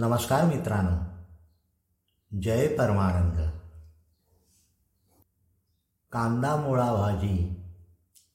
नमस्कार 0.00 0.44
मित्रांनो, 0.44 1.22
जय 2.42 2.76
परमानंद. 2.76 3.50
कांदा 6.12 6.56
मुळा 6.56 6.94
भाजी, 6.94 7.62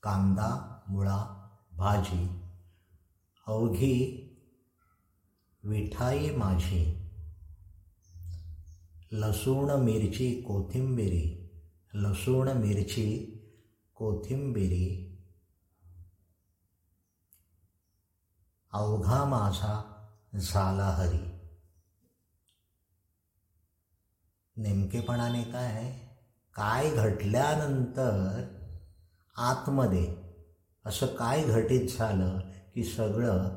कांदा 0.04 0.80
मुळा 0.88 1.50
भाजी, 1.78 2.42
अवघी 3.48 4.20
विठाई 5.64 6.36
माझी, 6.36 7.10
लसूण, 9.12 9.72
मिरची, 9.72 10.42
कोथिंबिरी, 10.42 11.52
लसूण, 11.94 12.50
मिरची, 12.50 13.38
कोथिंबिरी, 13.96 15.18
अवघा 18.72 19.26
माझा 19.26 20.06
झाला 20.36 20.86
हरी. 20.86 21.33
नेमकेपणाने 24.58 25.44
काय 25.44 26.00
काय 26.56 26.96
घडल्यानंतर 26.96 28.44
आतमध्ये 29.38 30.16
असं 30.86 31.06
काय 31.06 31.44
घटित 31.44 31.90
झालं 31.98 32.40
की 32.76 32.84
सगळं 32.84 33.50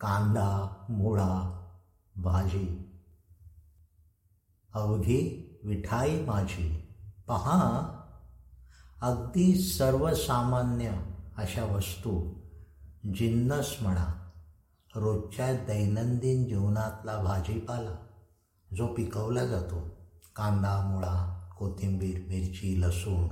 कांदा 0.00 0.84
मुळा 0.88 1.66
भाजी? 2.16 2.92
अवघी 4.74 5.50
विठाई 5.64 6.24
माझी 6.24 6.92
पहा. 7.28 7.90
अगदी 9.02 9.62
सर्वसामान्य 9.62 10.90
अशा 11.36 11.64
वस्तू 11.64 12.34
जिन्नस 13.14 13.76
म्हणा 13.82 14.30
रोजच्या 14.96 15.52
दैनंदिन 15.52 16.48
जीवनातला 16.48 17.22
भाजीपाला 17.22 18.06
जो 18.76 18.86
पिकवला 18.86 19.46
जातो. 19.46 19.93
कांदा 20.36 20.80
मुळा 20.80 21.48
कोथिंबीर 21.58 22.18
मिरची 22.18 22.80
लसूण. 22.80 23.28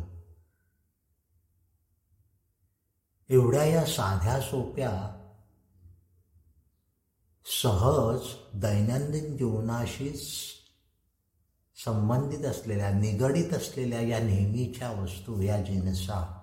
एवढ्या 3.29 3.65
या 3.65 3.85
साध्या 3.85 4.41
सोप्या 4.41 5.19
सहज 7.63 8.21
दैनंदिन 8.55 9.37
जीवनाशी 9.37 10.11
संबंधित 11.85 12.45
असलेल्या 12.45 12.91
निगडीत 12.91 13.55
असलेल्या 13.55 14.01
या 14.01 14.19
नेहमीच्या 14.19 14.91
वस्तू 14.93 15.41
या 15.41 15.63
जिनसा. 15.63 16.39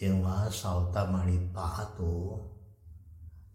जेव्हा 0.00 0.50
सावतामाळीत 0.50 1.54
पाहतो 1.54 2.38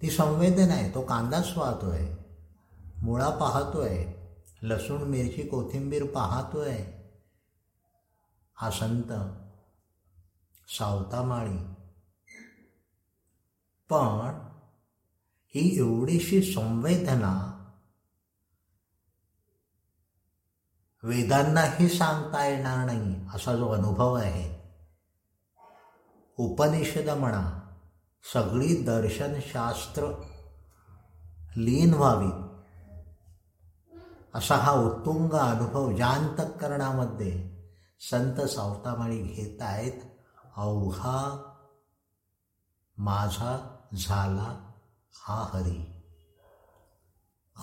ती 0.01 0.09
संवेदना 0.09 0.73
आहे 0.73 0.95
तो 0.95 1.01
कांदाच 1.01 1.53
पाहतोय 1.53 2.15
मुळा 2.97 3.29
पाहतोय 3.29 4.14
लसूण 4.63 5.01
मिरची 5.01 5.47
कोथिंबीर 5.47 6.11
पाहतोय. 6.11 6.77
हा 8.55 8.71
संत 8.71 9.11
सावतामाळी. 10.69 11.57
पण 13.89 14.45
ही 15.55 15.77
एवढीशी 15.77 16.53
संवेदना 16.53 17.51
वेदांनाही 21.03 21.89
सांगता 21.89 22.45
येणार 22.45 22.85
नाही 22.85 23.25
असा 23.33 23.55
जो 23.55 23.69
अनुभव 23.69 24.13
आहे. 24.13 24.55
उपनिषद 26.37 27.09
म्हणा 27.09 27.73
सगळी 28.33 28.83
दर्शनशास्त्र 28.83 30.07
लीन 31.57 31.93
व्हावीत. 31.93 32.44
असा 34.35 34.55
हा 34.55 34.71
उत्तुंग 34.71 35.33
अनुभव 35.33 35.91
जांतकरणामध्ये 35.91 37.49
संत 37.99 38.41
सावतामाळी 38.41 39.17
घेत 39.17 39.61
आहेत. 39.61 40.01
अवघा 40.55 41.51
माझा 42.97 43.77
झाला 43.97 44.71
हा 45.15 45.49
हरी. 45.53 46.03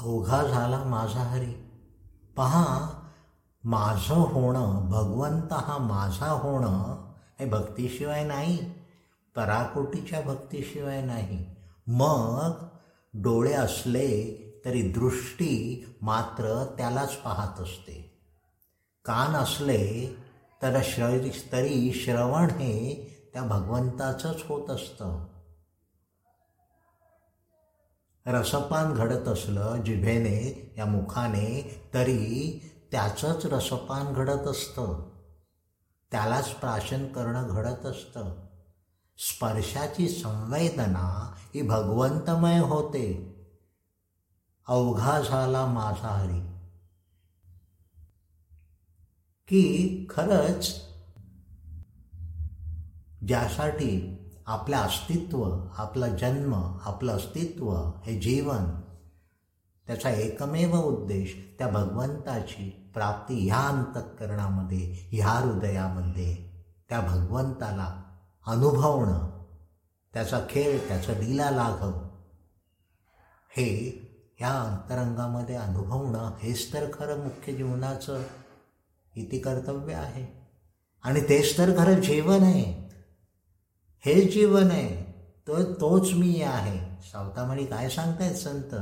अवघा 0.03 0.43
झाला 0.43 0.85
माझा 0.85 1.21
हरी. 1.21 1.53
पहा 2.37 2.89
माझं 3.65 4.15
होणं 4.15 4.91
भगवंत 4.91 5.53
हा 5.53 5.79
माझा 5.79 6.31
होणं 6.31 7.13
हे 7.41 7.47
भक्तीशिवाय 7.47 8.25
नाही. 8.25 8.73
पराकोटीच्या 9.37 10.21
भक्तीशिवाय 10.21 11.03
नाही. 11.03 11.57
मग 11.87 12.51
डोळे 13.15 13.53
असले 13.53 14.42
तरी 14.65 14.83
दृष्टी 14.83 15.85
मात्र 16.03 16.65
त्यालाच 16.79 17.17
पाहत 17.17 17.61
असते. 17.61 18.21
कान 19.05 19.31
असले 19.31 20.17
तर 20.63 20.81
श्र 20.83 21.29
तरी 21.53 21.93
श्रवण 21.93 22.51
हे 22.51 23.09
त्या 23.33 23.43
भगवंताचंच 23.43 24.43
होत 24.49 24.71
असतं. 24.71 25.27
रसपान 28.27 28.95
घडत 28.95 29.29
असलं 29.29 29.77
जिभेने 29.77 30.75
या 30.79 30.85
मुखाने 30.85 31.83
तरी 31.95 32.63
त्याचंच 32.91 33.47
रसपान 33.47 34.13
घडत 34.13 34.47
असतं. 34.47 35.11
त्यालाच 36.11 36.51
प्राशन 36.51 37.07
करणं 37.07 37.47
घडत 37.49 37.87
असतं. 37.87 38.47
स्पर्शाची 39.19 40.09
संवेदना 40.09 41.35
ही 41.55 41.63
भगवंतमय 41.63 42.59
होते. 42.59 43.32
अवघा 44.69 45.21
झाला 45.21 45.67
माझा 45.67 46.09
हरी 46.09 46.41
की 49.49 50.07
खरंच 50.11 50.75
ज्यासाठी 53.27 54.19
आपलं 54.47 54.77
अस्तित्व 54.77 55.43
आपला 55.79 56.07
जन्म 56.09 56.55
आपलं 56.55 57.13
अस्तित्व 57.13 57.73
हे 58.05 58.19
जीवन 58.21 58.65
त्याचा 59.89 60.11
एकमेव 60.11 60.77
उद्देश 60.77 61.35
त्या 61.59 61.69
भगवंताची 61.69 62.69
प्राप्ती 62.95 63.35
ह्या 63.49 63.61
अंतःकरणामध्ये 63.69 65.09
ह्या 65.13 65.29
हृदयामध्ये 65.29 66.35
त्या 66.89 67.01
भगवंताला 67.01 67.91
अनुभवणं 68.47 69.29
त्याचा 70.15 70.41
खेळ 70.51 70.79
त्याचं 70.89 71.13
लीला 71.13 71.51
लाघव 71.51 71.93
हे 73.51 73.69
ह्या 74.43 74.61
अंतरंगामध्ये 74.61 75.55
अनुभवणं 75.55 76.31
हेच 76.39 76.73
तर 76.73 76.91
खरं 76.93 77.19
मुख्य 77.19 77.53
जीवनाचं 77.53 78.23
इति 79.17 79.39
कर्तव्य 79.39 79.95
आहे. 79.95 80.51
आणि 81.03 81.21
तेच 81.21 81.59
तर 81.59 81.79
खरं 81.79 82.01
जीवन 82.01 82.43
आहे. 82.43 82.89
हे 84.07 84.29
जीवन 84.29 84.71
आहे 84.71 85.13
तो 85.47 85.63
तोच 85.63 86.13
मी 86.13 86.43
आहे. 86.43 87.03
सावतामणी 87.03 87.65
काय 87.65 87.89
सांगतायत 87.89 88.35
संत? 88.35 88.75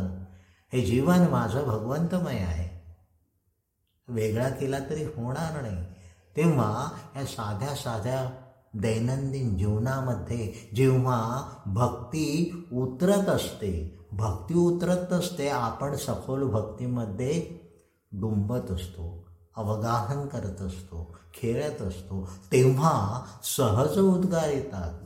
हे 0.73 0.81
जीवन 0.81 1.19
माझं 1.19 1.63
भगवंतमय 1.63 2.39
आहे. 2.39 2.95
वेगळा 4.09 4.49
केला 4.49 4.79
तरी 4.91 5.05
होणार 5.05 5.63
नाही. 5.63 5.85
तेव्हा 6.37 6.89
या 7.17 7.25
साध्या 7.25 7.75
साध्या 7.75 8.31
दैनंदिन 8.75 9.59
जीवनामध्ये 9.59 10.71
जेव्हा 10.77 11.49
भक्ती 11.67 12.53
उतरत 12.73 13.29
असते 13.29 14.00
भक्ती 14.13 14.55
उतरत 14.55 15.13
असते 15.13 15.49
आपण 15.49 15.97
सखोल 15.97 16.51
भक्तीमध्ये 16.51 17.61
डुंबत 18.13 18.71
असतो 18.71 19.27
अवगाहन 19.57 20.27
करत 20.27 20.63
असतो 20.63 21.17
खेळत 21.35 21.83
असतो. 21.83 22.29
तेव्हा 22.53 23.25
सहज 23.43 23.99
उद्गार 23.99 24.49
येतात. 24.49 25.01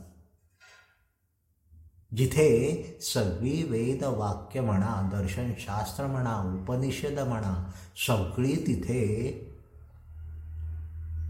जिथे 2.15 2.97
सगळी 3.01 3.63
वेद 3.63 4.03
वाक्य 4.03 4.61
म्हणा 4.61 5.09
दर्शनशास्त्र 5.11 6.07
म्हणा 6.07 6.61
उपनिषद 6.61 7.19
म्हणा 7.19 7.71
सगळी 8.07 8.55
तिथे 8.55 9.31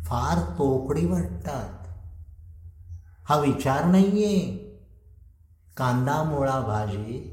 फार 0.06 0.54
तोकडी 0.58 1.06
वाटतात. 1.06 1.88
हा 3.26 3.40
विचार 3.40 3.86
नाहीये. 3.86 4.58
कांदा 5.78 6.24
मुळा 6.24 6.60
भाजी 6.60 7.32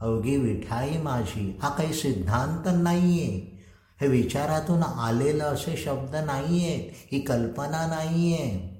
अवघी 0.00 0.36
विठाई 0.36 0.98
माझी. 0.98 1.58
हा 1.62 1.68
काही 1.68 1.92
सिद्धांत 1.92 2.82
नाहीये. 2.82 3.58
हे 4.00 4.08
विचारातून 4.08 4.82
आलेलं 4.82 5.44
असे 5.44 5.76
शब्द 5.76 6.16
नाही 6.16 6.64
आहेत 6.66 6.90
ही 7.12 7.20
कल्पना 7.20 7.86
नाही 7.86 8.32
आहे 8.34 8.78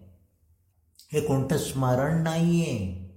हे 1.12 1.20
कोणतं 1.20 1.58
स्मरण 1.58 2.22
नाही 2.22 2.60
आहे 2.62 3.08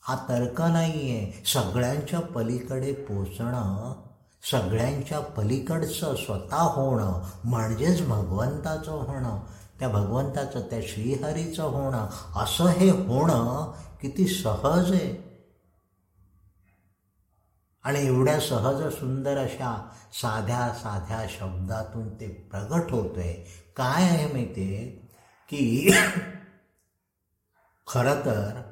हा 0.00 0.16
तर्क 0.28 0.60
नाही 0.60 1.16
आहे 1.16 1.44
सगळ्यांच्या 1.46 2.20
पलीकडे 2.20 2.92
पोचणं 2.92 3.92
सगळ्यांच्या 4.50 5.20
पलीकडचं 5.20 6.14
स्वतः 6.14 6.56
होणं 6.56 7.22
म्हणजेच 7.44 8.06
भगवंताचं 8.08 8.90
होणं 8.90 9.40
त्या 9.78 9.88
भगवंताचं 9.88 10.60
त्या 10.60 10.80
श्रीहरीचं 10.82 11.62
होणं 11.62 12.06
असं 12.36 12.66
हे 12.66 12.90
होणं 12.90 13.72
किती 14.02 14.26
सहज 14.26 14.92
आहे. 14.92 15.27
आणि 17.84 18.06
एवढ्या 18.06 18.40
सहज 18.40 18.92
सुंदर 18.92 19.36
अशा 19.36 19.90
साध्या 20.12 20.74
साध्या 20.74 21.26
शब्दातून 21.28 22.20
ते 22.20 22.28
प्रगट 22.28 22.90
होतोय. 22.90 23.32
काय 23.76 24.04
आहे 24.04 24.32
माहिती 24.32 24.74
आहे? 24.74 25.08
की 25.48 25.90
खरं 27.86 28.20
तर 28.24 28.62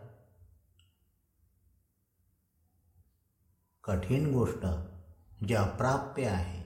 कठीण 3.84 4.32
गोष्ट 4.32 4.66
जे 5.48 5.54
अप्राप्य 5.54 6.26
आहे 6.26 6.62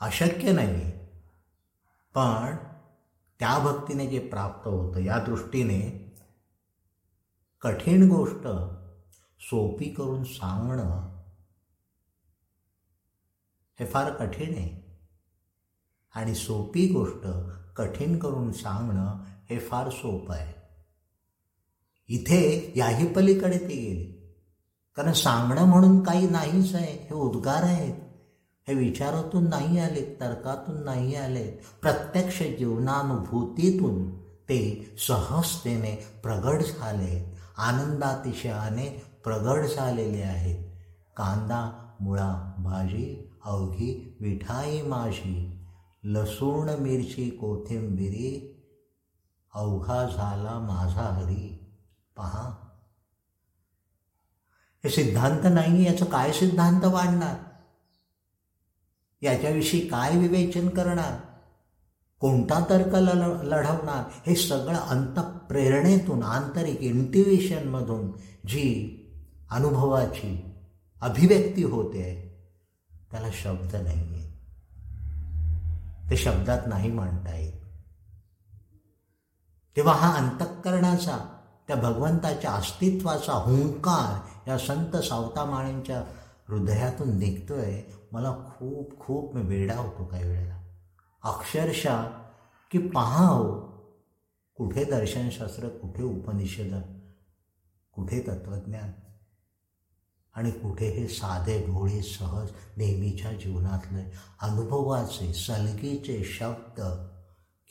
अशक्य 0.00 0.52
नाही 0.52 0.90
पण 2.14 2.56
त्या 3.40 3.58
भक्तीने 3.58 4.06
जे 4.06 4.18
प्राप्त 4.18 4.68
होतं 4.68 5.00
या 5.00 5.18
दृष्टीने 5.18 6.04
कठीण 7.60 8.08
गोष्ट 8.08 8.46
सोपी 9.42 9.88
करून 9.90 10.24
सांगणं 10.24 11.13
हे 13.80 13.86
फार 13.86 14.12
कठीण 14.12 14.54
आहे. 14.54 14.84
आणि 16.14 16.34
सोपी 16.34 16.88
गोष्ट 16.88 17.26
कठीण 17.76 18.18
करून 18.18 18.52
सांगणं 18.52 19.24
हे 19.50 19.58
फार 19.58 19.90
सोपं 19.90 20.34
आहे. 20.34 20.54
इथे 22.08 22.72
याही 22.76 23.12
पलीकडे 23.12 23.58
ते 23.58 23.74
गेले. 23.74 24.36
कारण 24.96 25.12
सांगणं 25.12 25.64
म्हणून 25.64 26.02
काही 26.02 26.28
नाहीच 26.28 26.74
आहे. 26.74 26.92
हे 26.92 27.14
उद्गार 27.14 27.62
आहेत. 27.62 27.94
हे 28.68 28.74
विचारातून 28.74 29.48
नाही 29.48 29.78
आलेत 29.78 30.20
तर्कातून 30.20 30.84
नाही 30.84 31.14
आलेत. 31.14 31.52
प्रत्यक्ष 31.82 32.42
जीवनानुभूतीतून 32.42 34.18
ते 34.20 34.94
सहजतेने 35.08 36.20
प्रगड 36.22 36.62
झालेत 36.62 37.36
आनंदातिशयाने 37.56 39.02
प्रगड 39.24 39.66
झालेले 39.66 40.22
आहेत. 40.22 40.64
कांदा 41.16 41.90
मुळा 42.00 42.54
भाजी 42.58 43.23
अवघी 43.44 44.16
मिठाई 44.20 44.82
माझी 44.82 45.64
लसूण 46.04 46.70
मिरची 46.70 47.30
कोथिंबिरी 47.30 48.50
अवघा 49.54 50.06
झाला 50.06 50.58
माझा 50.58 51.02
हरी. 51.02 51.60
पहा. 52.16 52.54
हे 54.84 54.90
सिद्धांत 54.90 55.40
नाही 55.44 55.86
याचं 55.86 56.04
काय 56.04 56.32
सिद्धांत 56.32 56.84
वाढणार? 56.84 57.34
याच्याविषयी 59.22 59.88
काय 59.88 60.18
विवेचन 60.18 60.68
करणार? 60.68 61.20
कोणता 62.20 62.64
तर्क 62.70 62.94
ल 62.94 63.08
लढवणार? 63.48 64.04
हे 64.26 64.36
सगळं 64.36 64.78
अंतप्रेरणेतून 64.78 66.22
आंतरिक 66.22 66.80
इंटिव्हिशनमधून 66.80 68.12
जी 68.48 69.00
अनुभवाची 69.50 70.52
अभिव्यक्ती 71.00 71.62
होते 71.62 72.23
त्याला 73.14 73.28
शब्द 73.32 73.76
नाही 73.76 74.14
आहे 74.14 74.30
ते 76.10 76.16
शब्दात 76.16 76.58
नाही 76.66 76.92
मांडता 76.92 77.36
येत. 77.36 77.52
तेव्हा 79.76 79.94
हा 79.94 80.14
अंतःकरणाचा 80.14 81.42
त्या 81.66 81.76
भगवंताच्या 81.76 82.52
अस्तित्वाचा 82.52 83.32
हुंकार 83.32 84.26
या 84.50 84.58
संत 84.58 84.96
सावतामाळींच्या 84.96 86.00
हृदयातून 86.48 87.18
निघतोय. 87.18 87.82
मला 88.12 88.32
खूप 88.32 88.98
खूप 89.00 89.34
मी 89.34 89.42
वेडा 89.42 89.76
होतो 89.76 90.04
काही 90.04 90.24
वेळेला. 90.24 90.58
अक्षरशः 91.22 92.02
की 92.70 92.78
पहाव 92.78 93.60
कुठे 94.56 94.84
दर्शनशास्त्र 94.84 95.68
कुठे 95.68 96.02
उपनिषद 96.02 96.74
कुठे 97.92 98.20
तत्त्वज्ञान 98.20 98.90
आणि 100.34 100.50
कुठे 100.50 100.88
हे 100.88 101.08
साधे 101.08 101.66
भोळे 101.66 102.02
सहज 102.02 102.50
नेहमीच्या 102.76 103.32
जीवनातले 103.32 104.12
अनुभवाचे 104.40 105.34
सलगीचे 105.34 106.24
शब्द 106.24 106.80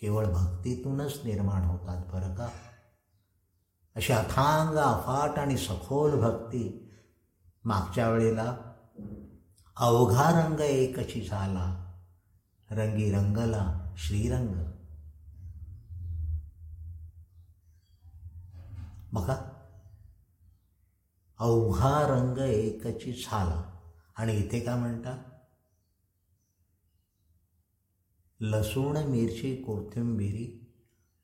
केवळ 0.02 0.26
भक्तीतूनच 0.26 1.20
निर्माण 1.24 1.62
होतात 1.62 2.06
बरं 2.14 2.36
का? 2.36 2.50
अशी 3.96 4.14
अथांग 4.14 4.78
अफाट 4.78 5.40
आणि 5.40 5.58
सखोल 5.58 6.22
भक्ती 6.22 6.92
मागच्या 7.64 8.10
वेळेला 8.10 8.56
अवघा 9.78 10.46
रंग 10.46 10.60
एकची 10.60 11.28
झाला 11.30 11.80
रंगी 12.72 13.12
रंगला 13.12 13.94
श्रीरंग. 13.98 14.72
बघा 19.14 19.53
अवघा 21.40 22.08
रंग 22.08 22.38
एकची 22.38 23.12
झाला. 23.12 23.80
आणि 24.16 24.38
इथे 24.38 24.60
का 24.60 24.76
म्हणतात? 24.76 25.18
लसूण 28.40 28.98
मिरची 28.98 29.56
कोथिंबिरी 29.56 30.76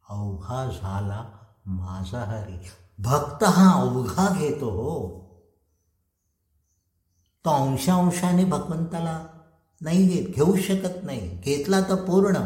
अवघा 0.09 0.69
झाला 0.81 1.31
माझा 1.65 2.19
हरी. 2.19 2.57
भक्त 2.99 3.43
हा 3.43 3.81
अवघा 3.81 4.39
घेतो 4.39 4.69
हो. 4.69 5.19
तो 7.45 7.49
अंशांशाने 7.49 8.45
भगवंताला 8.45 9.27
नाही 9.81 10.07
घेत 10.07 10.35
घेऊ 10.35 10.57
शकत 10.57 11.03
नाही. 11.03 11.37
घेतला 11.37 11.81
तर 11.81 11.95
पूर्ण. 11.95 12.37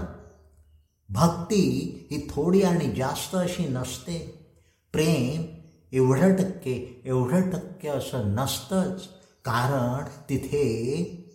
भक्ती 1.10 1.90
ही 2.12 2.28
थोडी 2.30 2.62
आणि 2.62 2.96
जास्त 2.96 3.36
अशी 3.36 3.68
नसते. 3.68 4.48
प्रेम 4.92 5.53
एवढं 5.94 6.36
टक्के 6.36 7.02
एवढं 7.06 7.50
टक्के 7.50 7.88
असं 7.88 8.36
नसतंच. 8.36 9.08
कारण 9.46 10.04
तिथे 10.30 10.64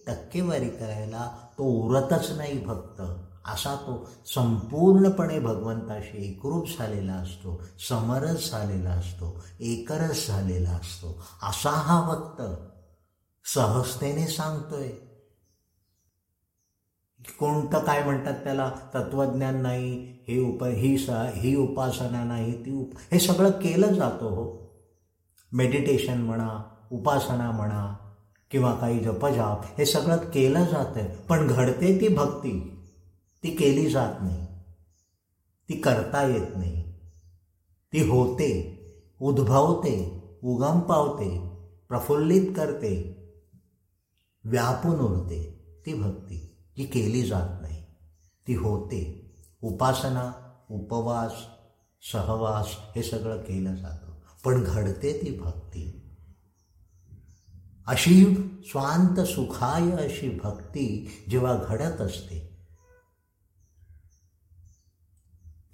टक्केवारी 0.06 0.68
करायला 0.68 1.30
तो 1.58 1.64
उरतच 1.64 2.30
नाही 2.30 2.64
भक्त. 2.64 3.02
असा 3.44 3.74
तो 3.74 4.08
संपूर्णपणे 4.26 5.38
भगवंताशी 5.38 6.30
एकरूप 6.30 6.68
झालेला 6.78 7.12
असतो 7.12 7.62
समरस 7.88 8.50
झालेला 8.50 8.90
असतो 8.90 9.44
एकरस 9.60 10.28
झालेला 10.28 10.70
असतो. 10.70 11.22
असा 11.42 11.70
हा 11.70 12.08
भक्त 12.08 12.42
सहजतेने 13.54 14.26
सांगतोय. 14.26 14.88
कोणतं 17.38 17.84
काय 17.84 18.04
म्हणतात 18.04 18.44
त्याला? 18.44 18.72
तत्वज्ञान 18.94 19.62
नाही 19.62 20.17
हे 20.28 20.40
उप 20.40 20.64
ही 20.64 20.98
स 20.98 21.10
ही 21.10 21.54
उपासना 21.54 22.24
नाही 22.24 22.66
ती 22.66 22.72
उप 22.72 22.90
हे 23.12 23.18
सगळं 23.18 23.50
केलं 23.50 23.94
जातं 23.94 24.26
हो. 24.26 24.68
मेडिटेशन 25.52 26.20
म्हणा 26.20 26.62
उपासना 26.92 27.50
म्हणा 27.50 27.96
किंवा 28.50 28.74
काही 28.74 28.98
जपजाप 29.00 29.60
हे 29.78 29.86
सगळं 29.86 30.16
केलं 30.16 30.64
जातं 30.64 31.06
पण 31.28 31.46
घडते 31.46 32.00
ती 32.00 32.08
भक्ती. 32.08 32.84
ती 33.42 33.50
केली 33.50 33.90
जात 33.90 34.14
नाही. 34.22 34.46
ती 35.68 35.80
करता 35.80 36.22
येत 36.22 36.56
नाही. 36.56 36.92
ती 37.92 38.08
होते 38.08 38.50
उद्भवते 39.20 40.22
उगम 40.42 40.80
पावते 40.80 41.48
प्रफुल्लित 41.88 42.52
करते 42.56 42.92
व्यापून 44.44 45.00
उरते. 45.00 45.64
ती 45.86 45.94
भक्ती 45.94 46.56
जी 46.76 46.84
केली 46.84 47.22
जात 47.22 47.62
नाही. 47.62 47.82
ती 48.46 48.54
होते. 48.54 49.27
उपासना 49.62 50.32
उपवास 50.70 51.32
सहवास 52.12 52.66
हे 52.96 53.02
सगळं 53.02 53.36
केलं 53.36 53.74
जातं. 53.74 54.12
पण 54.44 54.64
घडते 54.64 55.12
ती 55.12 55.38
भक्ती. 55.38 55.94
अशी 57.86 58.24
स्वांत 58.64 59.20
सुखाय 59.20 59.90
अशी 59.90 60.38
भक्ती 60.42 61.10
जेव्हा 61.30 61.54
घडत 61.68 62.00
असते 62.00 62.58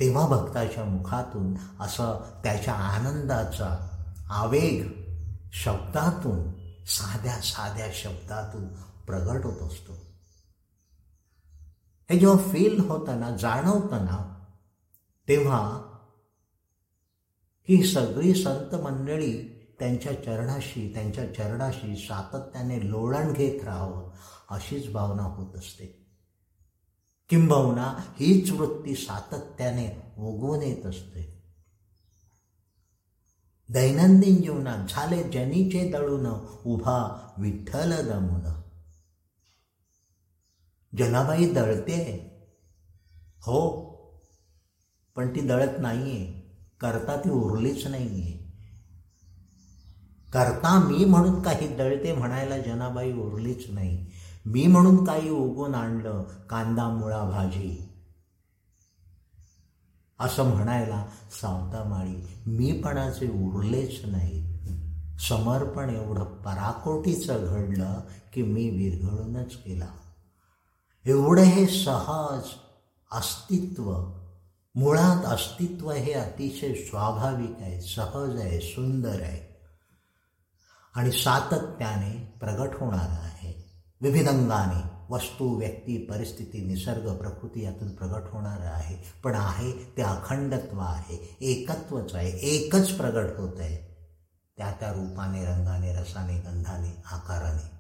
तेव्हा 0.00 0.26
भक्ताच्या 0.26 0.84
मुखातून 0.84 1.54
असं 1.80 2.40
त्याच्या 2.44 2.74
आनंदाचा 2.74 3.90
आवेग 4.30 5.04
शब्दातून 5.52 6.52
साध्या 6.86 7.40
साध्या 7.42 7.86
शब्दातून 7.94 8.66
प्रगट 9.06 9.44
होत 9.44 9.62
असतो. 9.62 10.03
हे 12.10 12.18
जेव्हा 12.18 12.52
फील 12.52 12.80
होताना 12.80 13.30
जाणवताना 13.30 14.46
तेव्हा 15.28 15.80
ही 17.68 17.82
सगळी 17.82 18.34
संत 18.34 18.74
मंडळी 18.74 19.50
त्यांच्या 19.78 20.12
चरणाशी 20.12 20.94
त्यांच्या 20.94 21.34
चरणाशी 21.34 21.96
सातत्याने 21.96 22.90
लोळण 22.90 23.32
घेत 23.32 23.64
राहावं 23.64 24.10
अशीच 24.50 24.92
भावना 24.92 25.22
होत 25.22 25.56
असते. 25.56 26.06
किंबहुना 27.28 27.94
हीच 27.98 28.50
वृत्ती 28.50 28.94
सातत्याने 28.94 30.14
उगवून 30.18 30.62
येत 30.62 30.86
असते. 30.86 31.42
दैनंदिन 33.72 34.42
जीवनात 34.42 34.86
झाले 34.88 35.22
जनीचे 35.22 35.90
दळून 35.90 36.26
उभा 36.66 37.30
विठ्ठल 37.38 38.08
दमून 38.08 38.63
जनाबाई 40.98 41.52
दळते. 41.52 42.30
हो 43.42 43.84
पण 45.16 45.36
ती 45.36 45.40
दळत 45.40 45.78
नाहीये. 45.78 46.44
करता 46.80 47.16
ती 47.16 47.30
उरलीच 47.30 47.86
नाहीये. 47.86 48.44
करता 50.32 50.88
मी 50.88 51.04
म्हणून 51.04 51.42
काही 51.42 51.76
दळते 51.76 52.12
म्हणायला 52.12 52.58
जनाबाई 52.58 53.12
उरलीच 53.12 53.70
नाही. 53.70 54.06
मी 54.46 54.66
म्हणून 54.66 55.04
काही 55.04 55.30
उगून 55.30 55.74
आणलं 55.74 56.22
कांदा 56.22 56.88
मुळा 56.88 57.24
भाजी. 57.24 57.88
असं 60.20 60.42
म्हणायला 60.42 61.06
सावतामाळी 61.40 62.16
मीपणाचे 62.46 63.28
उरलेच 63.28 64.04
नाही. 64.04 64.54
समर्पण 65.28 65.90
एवढं 65.90 66.24
पराकोटीचं 66.24 67.44
घडलं 67.46 68.00
की 68.32 68.42
मी 68.42 68.70
विरघळूनच 68.70 69.52
गेला. 69.66 69.88
एवढं 71.06 71.42
हे 71.42 71.66
सहज 71.66 72.48
अस्तित्व 73.12 73.92
मुळात 74.74 75.24
अस्तित्व 75.24 75.90
हे 75.90 76.12
अतिशय 76.12 76.74
स्वाभाविक 76.74 77.56
आहे 77.60 77.80
सहज 77.80 78.40
आहे 78.40 78.60
सुंदर 78.60 79.22
आहे. 79.22 79.56
आणि 80.94 81.12
सातत्याने 81.12 82.38
प्रगट 82.40 82.74
होणारं 82.80 83.24
आहे. 83.24 83.70
विविध 84.00 84.28
अंगाने 84.28 85.12
वस्तू 85.14 85.58
व्यक्ती 85.58 86.06
परिस्थिती 86.06 86.64
निसर्ग 86.64 87.14
प्रकृती 87.14 87.64
यातून 87.64 87.94
प्रगट 87.94 88.22
होणारं 88.32 88.66
आहे. 88.66 88.96
पण 89.24 89.34
आहे 89.34 89.72
ते 89.96 90.02
अखंडत्व 90.02 90.78
आहे 90.80 91.36
एकत्वच 91.40 92.14
आहे 92.14 92.30
एकच 92.30 92.92
प्रगट 92.92 93.38
होत 93.38 93.60
आहे 93.60 93.94
त्या 94.56 94.72
त्या 94.80 94.92
रूपाने 94.92 95.44
रंगाने 95.44 95.94
रसाने 95.96 96.38
गंधाने 96.38 97.02
आकाराने. 97.12 97.73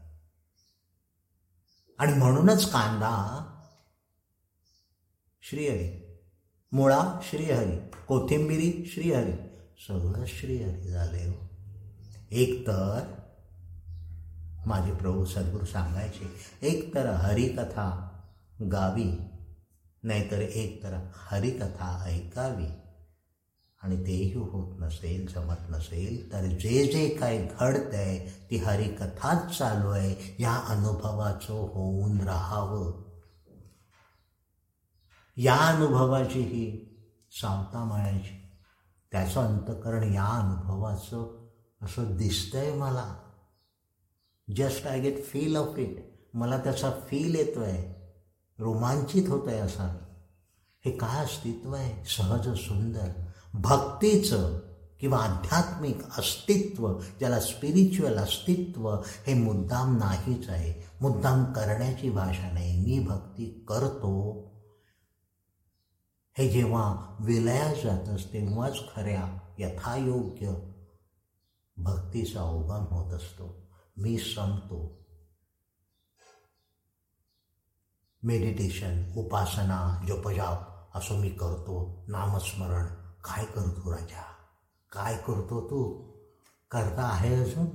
आणि 1.98 2.12
म्हणूनच 2.12 2.72
कांदा 2.72 3.40
श्रीहरी 5.42 6.18
मुळा 6.72 7.20
श्रीहरी 7.22 7.76
कोथिंबिरी 8.08 8.86
श्रीहरी 8.86 9.32
सगळं 9.88 10.24
श्रीहरी 10.26 10.88
झाले 10.88 11.28
हो. 11.28 11.48
एक 12.30 12.66
तर 12.66 13.00
माझे 14.66 14.92
प्रभू 14.92 15.24
सद्गुरू 15.24 15.64
सांगायचे 15.64 16.34
एक 16.68 16.94
तर 16.94 17.06
हरिकथा 17.06 18.10
गावी 18.72 19.18
नाहीतर 20.02 20.38
एक 20.38 20.82
तर 20.82 20.98
हरिकथा 21.14 22.02
ऐकावी. 22.06 22.83
आणि 23.84 24.06
तेही 24.06 24.34
होत 24.34 24.76
नसेल 24.80 25.26
जमत 25.26 25.70
नसेल 25.70 26.32
तर 26.32 26.46
जे 26.46 26.92
जे 26.92 27.08
काय 27.08 27.48
घडतंय 27.60 28.28
ती 28.50 28.56
हरिकथाच 28.56 29.58
चालू 29.58 29.90
आहे. 29.90 30.42
या 30.42 30.54
अनुभवाचं 30.54 31.52
होऊन 31.52 32.20
राहावं. 32.20 33.02
या 35.36 35.56
अनुभवाची 35.56 36.40
ही 36.40 36.94
सावता 37.32 37.84
माळायची 37.84 38.48
त्याचं 39.12 39.40
अंतकरण 39.40 40.12
या 40.12 40.24
अनुभवाचं 40.24 41.48
असं 41.82 42.16
दिसतंय 42.16 42.74
मला. 42.74 43.14
Just 44.56 44.86
I 44.86 45.00
get 45.00 45.24
feel 45.24 45.56
of 45.56 45.78
it 45.78 45.96
मला 46.34 46.58
त्याचा 46.58 46.90
फील 46.90 47.34
येतो 47.34 47.60
आहे 47.60 48.12
रोमांचित 48.58 49.28
होत 49.28 49.48
आहे 49.48 49.58
असा. 49.58 49.98
हे 50.84 50.90
काय 50.90 51.24
अस्तित्व 51.24 51.74
आहे? 51.74 52.04
सहज 52.04 52.58
सुंदर. 52.58 53.23
भक्तीचं 53.54 54.58
किंवा 55.00 55.18
आध्यात्मिक 55.18 55.98
अस्तित्व 56.18 57.00
ज्याला 57.18 57.40
स्पिरिच्युअल 57.40 58.16
अस्तित्व 58.16 58.94
हे 59.26 59.34
मुद्दाम 59.34 59.96
नाहीच 59.96 60.48
आहे. 60.48 60.90
मुद्दाम 61.00 61.44
करण्याची 61.44 62.10
भाषा 62.10 62.50
नाही. 62.50 62.80
मी 62.80 63.06
भक्ती 63.06 63.64
करतो. 63.68 64.44
हे 66.38 66.48
जेव्हा 66.48 67.16
विलया 67.20 67.74
जातच 67.74 68.32
तेव्हाच 68.32 68.76
खऱ्या 68.96 69.38
यथायोग्य 69.58 70.54
भक्तीचा 71.76 72.42
उगम 72.42 72.94
होत 72.94 73.12
असतो. 73.12 73.66
मी 73.96 74.18
संपतो. 74.18 75.06
मेडिटेशन 78.22 79.12
उपासना 79.16 80.04
जपजाप 80.08 80.90
असं 80.98 81.20
मी 81.20 81.28
करतो. 81.28 82.04
नामस्मरण. 82.08 83.03
काय 83.24 83.44
करतो 83.44 83.92
राजा? 83.92 84.22
काय 84.92 85.16
करतो 85.16 85.60
तू? 85.60 86.12
करता 86.70 87.02
आहे 87.02 87.34
अजून? 87.34 87.66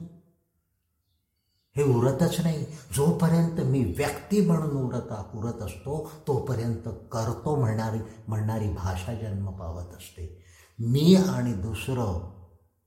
हे 1.75 1.83
उरतच 1.83 2.39
नाही. 2.39 2.65
जोपर्यंत 2.95 3.61
मी 3.61 3.83
व्यक्ती 3.83 4.45
म्हणून 4.45 4.71
उरता 4.71 5.31
उरत 5.35 5.61
असतो 5.61 6.11
तोपर्यंत 6.27 6.81
करतो 7.11 7.55
म्हणणारी 7.55 7.99
म्हणणारी 8.27 8.69
भाषा 8.69 9.13
जन्म 9.13 9.51
पावत 9.51 9.95
असते. 9.95 10.45
मी 10.79 11.15
आणि 11.15 11.53
दुसरं 11.53 12.39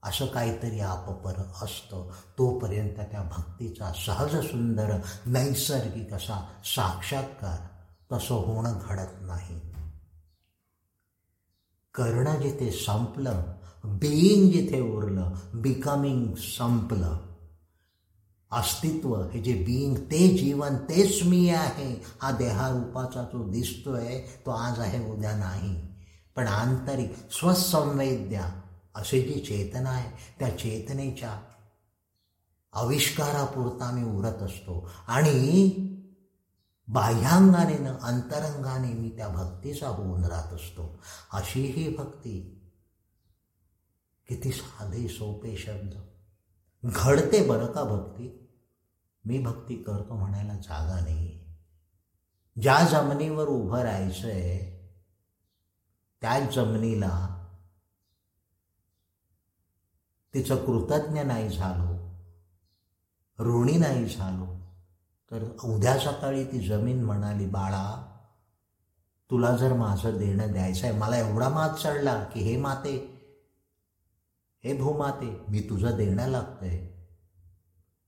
असं 0.03 0.27
काहीतरी 0.27 0.81
आपपर 0.81 1.33
असतं. 1.63 2.11
तोपर्यंत 2.39 2.97
त्या 2.97 3.23
भक्तीचा 3.23 3.93
सहज 4.07 4.37
सुंदर 4.37 4.99
नैसर्गिक 5.27 6.13
असा 6.13 6.47
साक्षात्कार 6.65 7.59
तसं 8.13 8.35
होणं 8.35 8.79
घडत 8.85 9.11
नाही. 9.21 9.72
करणं 11.95 12.41
जिथे 12.41 12.71
संपलं 12.71 13.43
बिईंग 13.85 14.53
जिथे 14.53 14.81
उरलं 14.81 15.33
बिकमिंग 15.55 16.35
संपलं. 16.35 17.19
अस्तित्व 18.51 19.23
हे 19.23 19.41
जे 19.41 19.55
बिईंग 19.55 19.97
ते 19.97 20.29
जीवन 20.29 20.77
तेच 20.77 21.23
मी 21.23 21.49
आहे. 21.51 22.03
हा 22.23 22.31
देहारूपाचा 22.31 23.23
जो 23.23 23.51
दिसतोय 23.51 24.19
तो 24.47 24.51
आज 24.51 24.81
आहे 24.81 25.13
उद्या 25.13 25.37
नाही. 25.37 25.77
पण 26.37 26.47
आंतरिक 26.47 27.13
स्वसंवेद्या 27.31 28.61
अशी 28.95 29.21
जी 29.23 29.41
चेतना 29.41 29.91
आहे 29.91 30.11
त्या 30.39 30.49
चेतनेच्या 30.49 31.41
आविष्कारापुरता 32.73 33.91
मी 33.91 34.19
उरत 34.19 34.43
असतो. 34.43 34.91
आणि 35.09 35.89
बाह्यांगाने 36.89 37.79
न 37.79 37.87
अंतरंगाने 37.87 38.93
मी 38.93 39.11
त्या 39.17 39.29
भक्तीचा 39.29 39.89
होऊन 39.89 40.25
राहत 40.25 40.53
असतो. 40.53 41.03
अशी 41.33 41.67
ही 41.67 41.97
भक्ती 41.97 42.65
किती 44.29 44.53
साधे 44.53 45.09
सोपे 45.09 45.57
शब्द. 45.57 45.95
घडते 46.85 47.49
बरं 47.49 47.67
का 47.67 47.85
भक्ती? 47.85 48.49
मी 49.25 49.39
भक्ती 49.39 49.83
करतो 49.83 50.15
म्हणायला 50.15 50.55
जागा 50.55 51.01
नाही. 51.01 51.39
ज्या 52.63 52.85
जमिनीवर 52.91 53.47
उभं 53.47 53.81
राहायचंय 53.81 54.73
त्या 56.21 56.41
जमिनीला 56.41 57.29
तिचं 60.35 60.57
कृतज्ञ 60.57 61.23
नाही 61.23 61.59
झालो 61.59 61.93
ऋणी 63.45 63.79
नाही 63.79 64.07
झालो 64.07 64.62
तर 65.33 65.43
उद्या 65.65 65.99
सकाळी 65.99 66.45
ती 66.45 66.67
जमीन 66.67 67.05
म्हणाली 67.05 67.47
बाळा 67.47 68.07
तुला 69.31 69.57
जर 69.57 69.73
माझं 69.73 70.19
देणं 70.19 70.53
द्यायचं 70.53 70.87
आहे 70.87 70.99
मला 70.99 71.17
एवढा 71.17 71.49
मात 71.49 71.71
चढला 71.71 72.25
की 72.25 72.41
हे 72.41 72.57
माते 72.57 73.13
हे 74.65 74.79
भूमाते 74.79 75.41
मी 75.49 75.61
तुझं 75.61 75.97
देणं 75.97 76.27
लागतंय. 76.27 76.87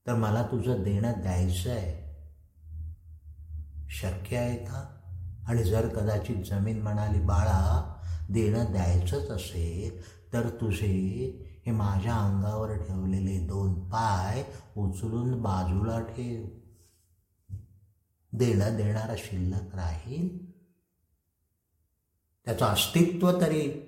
तर 0.07 0.15
मला 0.15 0.43
तुझं 0.43 0.83
देणं 0.83 1.11
द्यायचं 1.17 1.71
आहे 1.71 2.05
शक्य 3.89 4.37
आहे 4.37 4.57
का? 4.57 5.01
आणि 5.47 5.63
जर 5.63 5.87
कदाचित 5.87 6.35
जमीन 6.35 6.81
म्हणाली 6.81 7.19
बाळा 7.19 7.93
देणं 8.29 8.65
द्यायचंच 8.71 9.29
असेल 9.29 10.01
तर 10.33 10.49
तुझे 10.49 10.93
हे 11.65 11.71
माझ्या 11.71 12.13
अंगावर 12.13 12.77
ठेवलेले 12.77 13.47
दोन 13.47 13.89
पाय 13.89 14.43
उचलून 14.77 15.41
बाजूला 15.41 15.99
ठेव. 15.99 16.64
देणं 18.37 18.77
देणारा 18.77 19.15
शिल्लक 19.17 19.75
राहील. 19.75 20.51
त्याचं 22.45 22.65
अस्तित्व 22.65 23.41
तरी 23.41 23.81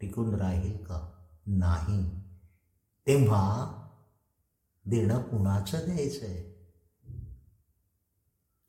टिकून 0.00 0.34
राहील 0.34 0.76
का? 0.76 1.26
नाही. 1.46 2.20
तेव्हा 3.06 3.76
देणं 4.84 5.22
कुणाचं 5.22 5.78
द्यायचं 5.84 6.26
आहे 6.26 6.50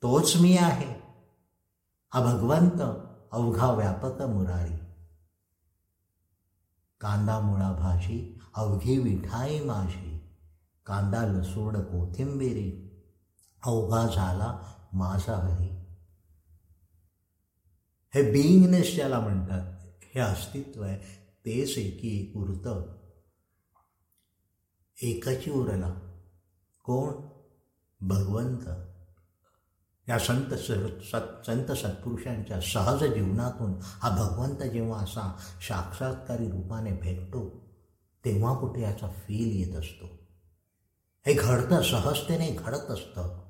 तोच 0.01 0.35
मी 0.35 0.57
आहे. 0.57 1.01
हा 2.13 2.21
भगवंत 2.21 2.81
अवघा 3.31 3.71
व्यापक 3.71 4.21
मुरारी. 4.21 4.77
कांदा 7.01 7.39
मुळा 7.39 7.71
भाजी 7.71 8.39
अवघी 8.53 8.97
विठाई 8.97 9.59
माझी. 9.59 10.19
कांदा 10.85 11.23
लसूण 11.23 11.81
कोथिंबिरी. 11.81 12.80
अवघा 13.63 14.07
झाला 14.15 14.73
माझा 14.93 15.35
हरी 15.35 15.67
हे 18.15 18.31
बिईंगनेस 18.31 18.95
ज्याला 18.95 19.19
म्हणतात 19.19 19.77
हे 20.03 20.19
अस्तित्व 20.19 20.81
आहे 20.81 20.97
तेच 21.45 21.77
एकी 21.77 22.21
एक 22.21 22.37
उरतं 22.37 23.01
एकाची 25.01 25.51
उरला. 25.51 25.93
कोण? 26.83 27.13
भगवंत. 28.07 28.63
या 30.09 30.19
संत 30.19 30.53
सत 30.53 31.45
संत 31.45 31.71
सत्पुरुषांच्या 31.71 32.61
सहज 32.61 33.03
जीवनातून 33.03 33.73
हा 33.81 34.09
भगवंत 34.09 34.71
जेव्हा 34.71 35.03
असा 35.03 35.37
साक्षात्कारी 35.67 36.51
रूपाने 36.51 36.91
भेटतो 36.91 37.49
तेव्हा 38.25 38.59
कुठे 38.59 38.81
याचा 38.81 39.07
फील 39.07 39.59
येत 39.59 39.75
असतो. 39.75 40.05
हे 41.25 41.33
घडतं 41.33 41.81
सहजतेने 41.81 42.51
घडत 42.51 42.91
असतं. 42.91 43.40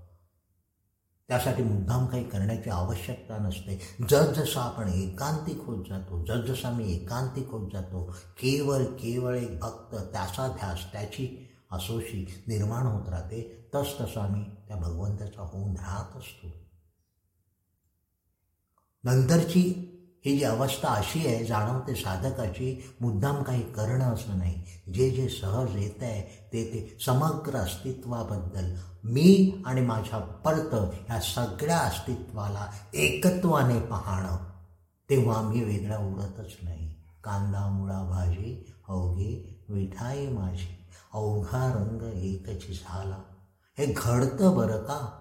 त्यासाठी 1.31 1.63
मुद्दाम 1.63 2.05
काही 2.05 2.23
करण्याची 2.23 2.69
आवश्यकता 2.69 3.37
नसते. 3.37 3.79
जसजसा 4.09 4.61
आपण 4.61 4.87
एकांतिक 4.87 5.57
होत 5.59 5.85
जातो 5.89 6.25
जसजसा 6.25 6.71
मी 6.71 6.93
एकांतिक 6.93 7.49
होत 7.49 7.69
जातो 7.73 8.03
केवळ 8.11 8.83
केवळ 8.83 9.35
एक 9.35 9.59
भक्त 9.59 9.95
त्याचा 9.95 10.47
ध्यास 10.47 10.91
त्याची 10.91 11.49
असोशी 11.71 12.43
निर्माण 12.47 12.85
होत 12.85 13.09
राहते 13.09 13.69
तस 13.75 13.87
तसा 14.01 14.27
मी 14.27 14.43
त्या 14.67 14.77
भगवंताचा 14.77 15.41
होऊन 15.41 15.71
राहत 15.71 16.17
असतो. 16.17 16.47
नंतरची 19.03 19.90
ही 20.25 20.37
जी 20.37 20.43
अवस्था 20.43 20.89
अशी 20.89 21.27
आहे 21.27 21.45
जाणवते 21.45 21.95
साधकाची 21.95 22.95
मुद्दाम 23.01 23.43
काही 23.43 23.61
करणं 23.61 24.13
असं 24.13 24.37
नाही. 24.37 24.63
जे 24.93 25.09
जे 25.09 25.29
सहज 25.29 25.75
येत 25.75 26.03
आहे 26.03 26.21
ते 26.21 26.63
ते 26.63 26.97
समग्र 27.05 27.55
अस्तित्वाबद्दल 27.55 28.75
मी 29.03 29.61
आणि 29.65 29.81
माझ्या 29.81 30.19
परत 30.19 30.73
ह्या 30.73 31.19
सगळ्या 31.19 31.77
अस्तित्वाला 31.77 32.67
एकत्वाने 32.93 33.79
पाहणं 33.79 34.37
तेव्हा 35.09 35.41
मी 35.41 35.63
वेगळा 35.63 35.97
उडतच 35.97 36.51
नाही. 36.63 36.93
कांदा 37.23 37.67
मुळा 37.67 38.03
भाजी 38.03 38.73
अवघी 38.89 39.63
विठाई 39.69 40.27
माझी. 40.27 40.77
अवघा 41.13 41.73
रंग 41.73 42.01
एकची 42.23 42.73
झाला. 42.73 43.17
हे 43.77 43.93
घडतं 43.97 44.57
बरं 44.57 44.77
का? 44.77 45.20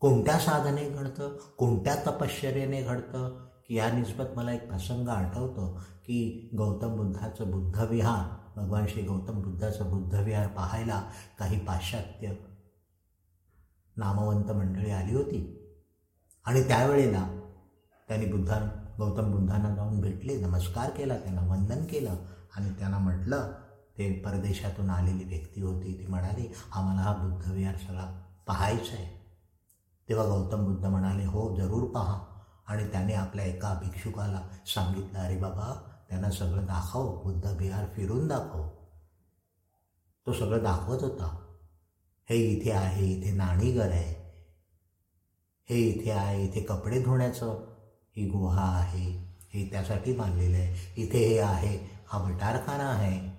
कोणत्या 0.00 0.38
साधने 0.38 0.88
घडतं 0.90 1.36
कोणत्या 1.58 1.94
तपश्चर्याने 2.06 2.82
घडतं? 2.82 3.46
की 3.68 3.74
या 3.74 3.90
निस्बत 3.92 4.24
मला 4.36 4.52
एक 4.52 4.68
प्रसंग 4.68 5.08
आठवतो 5.08 5.80
की 6.00 6.50
गौतम 6.58 6.96
बुद्धाचं 6.96 7.50
बुद्धविहार 7.50 8.60
भगवान 8.60 8.86
श्री 8.86 9.02
गौतम 9.02 9.42
बुद्धाचं 9.42 9.90
बुद्धविहार 9.90 10.46
पाहायला 10.46 11.02
काही 11.38 11.58
पाश्चात्य 11.58 12.32
नामवंत 13.96 14.50
मंडळी 14.50 14.90
आली 14.90 15.14
होती. 15.14 15.40
आणि 16.44 16.62
त्यावेळेला 16.68 17.26
त्यांनी 18.08 18.26
बुद्धा 18.26 18.58
गौतम 18.98 19.32
बुद्धांना 19.32 19.74
जाऊन 19.74 20.00
भेटले 20.00 20.40
नमस्कार 20.40 20.90
केला 20.90 21.16
त्यांना 21.16 21.46
वंदन 21.46 21.84
केलं 21.84 22.16
आणि 22.56 22.70
त्यांना 22.78 22.98
म्हटलं 22.98 23.52
ते 23.98 24.12
परदेशातून 24.12 24.90
आलेली 24.90 25.24
व्यक्ती 25.24 25.60
होती 25.60 25.98
ती 25.98 26.06
म्हणाली 26.06 26.52
आम्हाला 26.72 27.00
हा 27.00 27.12
बुद्धविहार 27.12 27.76
सगळा 27.76 28.22
पाहायचा 28.46 28.94
आहे. 28.94 29.15
तेव्हा 30.08 30.26
गौतम 30.26 30.64
बुद्ध 30.64 30.86
म्हणाले 30.86 31.24
हो 31.24 31.56
जरूर 31.56 31.90
पहा. 31.90 32.24
आणि 32.66 32.92
त्याने 32.92 33.14
आपल्या 33.14 33.44
एका 33.44 33.80
भिक्षुकाला 33.82 34.48
सांगितलं 34.66 35.18
अरे 35.18 35.36
बाबा 35.36 35.90
त्यांना 36.08 36.30
सगळं 36.30 36.64
दाखव 36.64 37.22
बुद्ध 37.22 37.56
बिहार 37.56 37.86
फिरून 37.96 38.28
दाखव. 38.28 38.68
तो 40.26 40.32
सगळं 40.32 40.62
दाखवत 40.62 41.02
होता. 41.02 41.54
हे 42.30 42.36
इथे 42.36 42.72
आहे 42.72 43.06
इथे 43.06 43.32
नाणीघर 43.32 43.90
आहे. 43.90 44.44
हे 45.70 45.80
इथे 45.80 46.10
आहे 46.10 46.44
इथे 46.44 46.60
कपडे 46.60 47.02
धुण्याचं. 47.02 47.74
ही 48.16 48.30
गुहा 48.30 48.78
आहे 48.78 49.34
हे 49.54 49.68
त्यासाठी 49.70 50.12
बांधलेलं 50.12 50.56
आहे. 50.56 51.02
इथे 51.02 51.18
हे 51.18 51.38
आहे 51.38 51.90
हा 52.08 52.18
भटारखाना 52.18 52.88
आहे. 52.90 53.36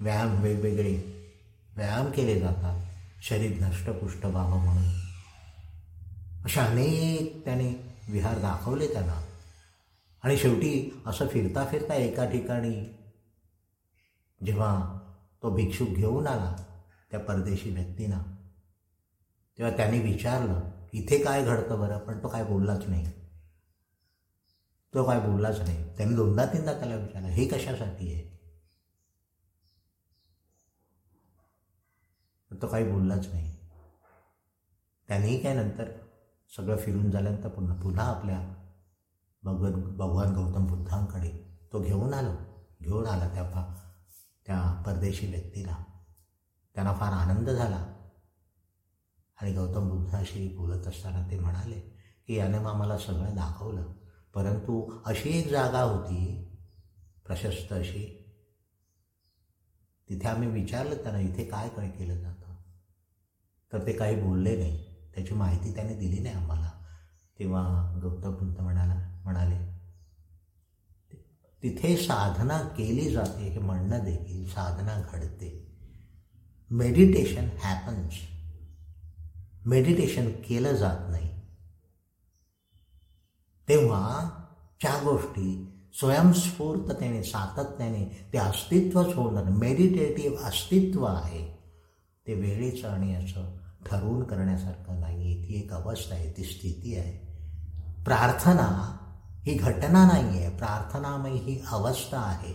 व्यायाम 0.00 0.42
वेगवेगळे. 0.42 1.22
व्यायाम 1.76 2.10
केले 2.10 2.40
जातात. 2.40 2.91
शरीर 3.28 3.62
नष्टपुष्ट 3.62 4.26
व्हावं 4.26 4.64
म्हणून. 4.64 4.88
अशा 6.44 6.64
अनेक 6.64 7.44
त्याने 7.44 7.94
विहार 8.08 8.38
दाखवले 8.38 8.92
त्यांना. 8.92 9.24
आणि 10.22 10.36
शेवटी 10.36 11.02
असं 11.06 11.26
फिरता 11.26 11.66
फिरता 11.66 11.94
एका 11.94 12.24
ठिकाणी 12.24 12.98
जेव्हा 14.46 14.98
तो 15.42 15.50
भिक्षुक 15.50 15.88
घेऊन 15.88 16.26
आला 16.26 16.56
त्या 17.10 17.20
परदेशी 17.20 17.70
व्यक्तींना 17.70 18.18
तेव्हा 19.58 19.76
त्याने 19.76 19.98
विचारलं 19.98 20.60
इथे 20.92 21.24
काय 21.24 21.44
घडतं 21.44 21.80
बरं? 21.80 21.98
पण 21.98 22.22
तो 22.22 22.28
काय 22.28 22.44
बोललाच 22.44 22.82
नाही. 22.88 23.06
तो 24.94 25.04
काय 25.04 25.20
बोललाच 25.20 25.60
नाही. 25.60 25.96
त्याने 25.96 26.16
दोनदा 26.16 26.46
तीनदा 26.46 26.72
त्याला 26.72 26.94
विचारलं 26.94 27.28
हे 27.28 27.48
कशासाठी 27.48 28.14
आहे? 28.14 28.31
तो 32.62 32.66
काही 32.66 32.92
बोललाच 32.92 33.26
नाही. 33.26 33.56
त्यानेही 35.08 35.42
काय 35.42 35.54
नंतर 35.54 35.92
सगळं 36.56 36.76
फिरून 36.76 37.10
झाल्यानंतर 37.10 37.48
पुन्हा 37.48 37.82
पुन्हा 37.82 38.04
आपल्या 38.04 38.54
भगवत 39.42 39.72
भगवान 39.72 40.34
गौतम 40.34 40.66
बुद्धांकडे 40.66 41.58
तो 41.72 41.82
घेऊन 41.82 42.14
आलो. 42.14 42.34
घेऊन 42.82 43.06
आला 43.06 43.34
त्या 43.34 43.44
फा 43.44 43.90
त्या 44.46 44.82
परदेशी 44.86 45.26
व्यक्तीला. 45.26 45.84
त्यांना 46.74 46.92
फार 46.92 47.12
आनंद 47.12 47.50
झाला. 47.50 47.88
आणि 49.42 49.52
गौतम 49.52 49.88
बुद्धाशी 49.88 50.56
बोलत 50.56 50.86
असताना 50.86 51.30
ते 51.30 51.38
म्हणाले 51.38 51.80
की 52.26 52.34
याने 52.34 52.58
मग 52.58 52.70
आम्हाला 52.70 52.98
सगळं 52.98 53.34
दाखवलं. 53.34 53.92
परंतु 54.34 54.98
अशी 55.06 55.38
एक 55.38 55.48
जागा 55.48 55.82
होती 55.82 56.48
प्रशस्त 57.26 57.72
अशी. 57.72 58.18
तिथे 60.08 60.28
आम्ही 60.28 60.48
विचारलं 60.48 60.94
त्यांना 60.94 61.20
इथे 61.20 61.44
काय 61.44 61.68
काय 61.68 61.90
केलं 61.90 62.16
जातं? 62.16 62.41
तर 63.72 63.86
ते 63.86 63.92
काही 63.92 64.20
बोलले 64.20 64.56
नाही. 64.56 64.84
त्याची 65.14 65.34
माहिती 65.34 65.74
त्याने 65.74 65.94
दिली 65.94 66.18
नाही 66.18 66.34
आम्हाला. 66.34 66.70
तेव्हा 67.38 67.98
गौतम 68.02 68.34
बुद्ध 68.34 68.60
म्हणाला 68.60 69.20
म्हणाले 69.24 69.72
तिथे 71.62 71.96
साधना 71.96 72.62
केली 72.62 73.10
जाते 73.10 73.48
हे 73.48 73.58
म्हणणं 73.58 73.98
देखील 73.98 74.48
साधना 74.48 75.02
घडते. 75.12 75.76
मेडिटेशन 76.70 77.48
हॅपन्स 77.64 78.14
मेडिटेशन 79.66 80.30
केलं 80.30 80.72
जात 80.72 81.10
नाही. 81.10 81.40
तेव्हा 83.68 84.30
ज्या 84.80 85.02
गोष्टी 85.04 85.68
स्वयंस्फूर्ततेने 85.94 87.22
सातत्याने 87.22 88.26
ते 88.32 88.38
अस्तित्वच 88.38 89.14
होणार. 89.14 89.44
मेडिटेटिव्ह 89.44 90.44
अस्तित्व 90.44 91.04
आहे. 91.04 91.62
ते 92.26 92.34
वेळेचं 92.34 92.88
आणि 92.88 93.14
असं 93.14 93.61
ठरवून 93.86 94.24
करण्यासारखं 94.24 95.00
नाही 95.00 95.16
आहे 95.16 95.48
ती 95.48 95.58
एक 95.58 95.72
अवस्था 95.72 96.14
आहे 96.14 96.34
ती 96.36 96.44
स्थिती 96.44 96.96
आहे. 96.98 97.32
प्रार्थना 98.04 98.96
ही 99.46 99.54
घटना 99.54 100.06
नाही 100.06 100.44
आहे 100.44 100.56
प्रार्थनामय 100.56 101.30
ही 101.30 101.62
अवस्था 101.70 102.18
आहे. 102.18 102.52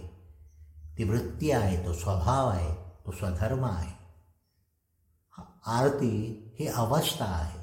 ती 0.98 1.04
वृत्ती 1.04 1.52
आहे 1.52 1.86
तो 1.86 1.94
स्वभाव 1.94 2.48
आहे 2.48 2.74
तो 3.06 3.12
स्वधर्म 3.12 3.66
आहे. 3.66 3.98
आरती 5.66 6.44
ही 6.60 6.68
अवस्था 6.68 7.26
आहे. 7.26 7.60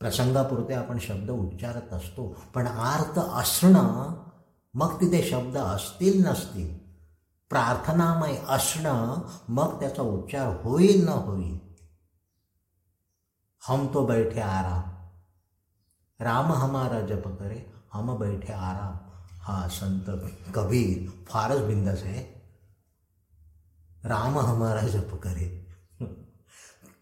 प्रसंगापुरते 0.00 0.74
आपण 0.74 0.98
शब्द 0.98 1.30
उच्चारत 1.30 1.92
असतो 1.92 2.36
पण 2.54 2.66
आर्त 2.66 3.18
असणं 3.18 4.14
मग 4.74 5.00
तिथे 5.00 5.30
शब्द 5.30 5.56
असतील 5.56 6.26
नसतील. 6.26 6.78
प्रार्थनामय 7.50 8.36
असणं 8.48 9.16
मग 9.48 9.80
त्याचा 9.80 10.02
उच्चार 10.02 10.46
होईल 10.64 11.04
न 11.04 11.08
होईल. 11.08 11.69
हम 13.66 13.88
तो 13.88 14.06
बैठे 14.06 14.40
आराम। 14.40 14.90
राम 16.20 16.52
हमारा 16.52 17.00
जप 17.00 17.22
करे 17.26 17.72
हम 17.92 18.18
बैठे 18.18 18.52
आराम। 18.52 19.10
हा 19.42 19.68
संत 19.68 20.04
कबीर 20.54 21.24
फारच 21.28 21.60
बिंदस 21.60 22.02
आहे 22.02 22.22
राम 24.04 24.38
हमारा 24.38 24.82
जप 24.82 25.14
करे। 25.14 25.66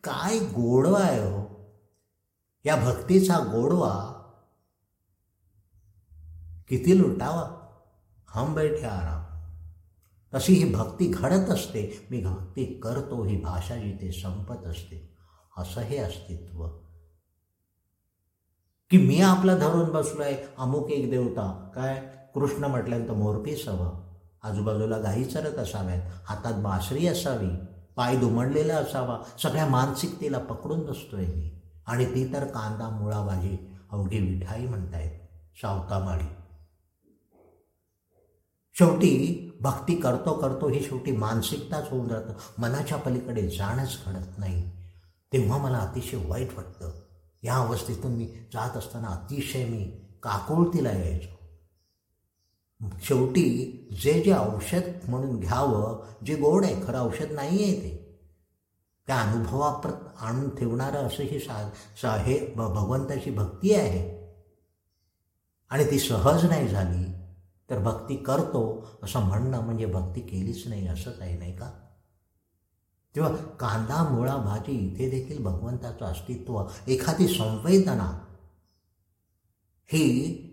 काय 0.05 0.39
गोडवा 0.39 1.01
आहे 1.01 1.23
हो? 1.23 1.71
या 2.67 2.77
भक्तीचा 2.77 3.39
गोडवा 3.39 4.15
किती 6.69 6.99
लुटावा? 6.99 7.55
हम 8.31 8.55
बैठे 8.55 8.87
आराम। 8.87 9.19
तशी 10.35 10.55
ही 10.55 10.75
भक्ती 10.75 11.07
घडत 11.07 11.51
असते 11.51 12.09
मी 12.11 12.21
भक्ती 12.25 12.65
करतो 12.65 13.25
ही 13.25 13.37
भाषा 13.37 13.77
जिथे 13.77 14.13
संपत 14.13 14.67
असते. 14.67 15.08
असं 15.59 15.81
हे 15.81 15.99
अस्तित्व. 15.99 16.67
की 18.91 18.99
मी 18.99 19.21
आपला 19.21 19.57
धरून 19.57 19.91
बसलो 19.91 20.23
आहे 20.23 20.37
अमुक 20.59 20.91
एक 20.91 21.11
देवता. 21.11 21.71
काय? 21.75 22.19
कृष्ण 22.35 22.65
म्हटल्यानंतर 22.65 23.13
मोरपीस 23.13 23.69
हवं 23.69 24.09
आजूबाजूला 24.43 24.99
गाई 24.99 25.25
चरत 25.25 25.59
असाव्यात. 25.59 26.11
हातात 26.25 26.55
बासरी 26.55 27.07
असावी. 27.07 27.51
पाय 27.97 28.17
दुमडलेला 28.17 28.77
असावा. 28.77 29.39
सगळ्या 29.43 29.67
मानसिकतेला 29.67 30.39
पकडून 30.39 30.87
बसतोय 30.87 31.27
मी. 31.27 31.51
आणि 31.87 32.05
ती 32.05 32.33
तर 32.33 32.45
कांदा 32.45 32.89
मुळा 32.89 33.27
भाजी 33.27 33.77
अवघी 33.93 34.19
मिठाई 34.19 34.67
म्हणतायत. 34.67 35.11
सावतामाळी 35.63 36.27
शेवटी 38.75 39.45
भक्ती 39.61 39.95
करतो 39.95 40.33
करतो 40.33 40.69
ही 40.69 40.81
शेवटी 40.81 41.13
मानसिकताच 41.13 41.91
होऊन 41.91 42.09
जातं. 42.09 42.33
मनाच्या 42.59 42.99
पलीकडे 42.99 43.49
जाणंच 43.49 43.99
घडत 44.07 44.39
नाही. 44.39 44.78
तेव्हा 45.33 45.59
मला 45.59 45.79
अतिशय 45.79 46.17
वाईट 46.17 46.55
वाटतं 46.55 46.91
या 47.43 47.57
अवस्थेतून 47.57 48.13
मी 48.13 48.27
जात 48.27 48.77
असताना 48.77 49.09
अतिशय 49.09 49.65
मी 49.65 49.85
काकुळतीला 50.23 50.91
यायचो. 50.91 51.39
शेवटी 53.03 53.45
जे 54.03 54.23
जे 54.23 54.33
औषध 54.33 55.11
म्हणून 55.11 55.41
घ्यावं 55.41 56.05
जे 56.27 56.35
गोड 56.35 56.65
आहे 56.65 56.87
खरं 56.87 57.01
औषध 57.01 57.33
नाही 57.33 57.65
आहे 57.65 57.73
ते. 57.73 58.21
त्या 59.07 59.21
अनुभवाप्रत 59.21 59.93
आणून 60.21 60.57
ठेवणारं 60.57 60.99
असं 60.99 61.23
ही 61.23 61.39
सा 61.39 61.71
सा 62.03 62.17
हे 62.17 62.55
भगवंताची 62.55 63.31
भक्ती 63.31 63.75
आहे. 63.75 64.19
आणि 65.71 65.91
ती 65.91 65.99
सहज 65.99 66.45
नाही 66.45 66.69
झाली 66.69 67.13
तर 67.71 67.79
भक्ती 67.79 68.17
करतो 68.17 68.89
असं 69.03 69.21
म्हणणं 69.21 69.61
म्हणजे 69.61 69.87
भक्ती 69.87 70.21
केलीच 70.21 70.67
नाही 70.67 70.89
असंच 70.89 71.21
आहे 71.21 71.39
नाही 71.39 71.57
का? 71.57 71.88
किंवा 73.19 73.31
कांदा 73.31 74.03
मुळा 74.09 74.37
भाजी 74.37 74.73
इथे 74.73 75.11
देखील 75.11 75.45
भगवंताचं 75.45 76.05
अस्तित्व 76.05 76.63
एखादी 76.89 77.29
संवेदना 77.29 78.25
ही 79.87 80.05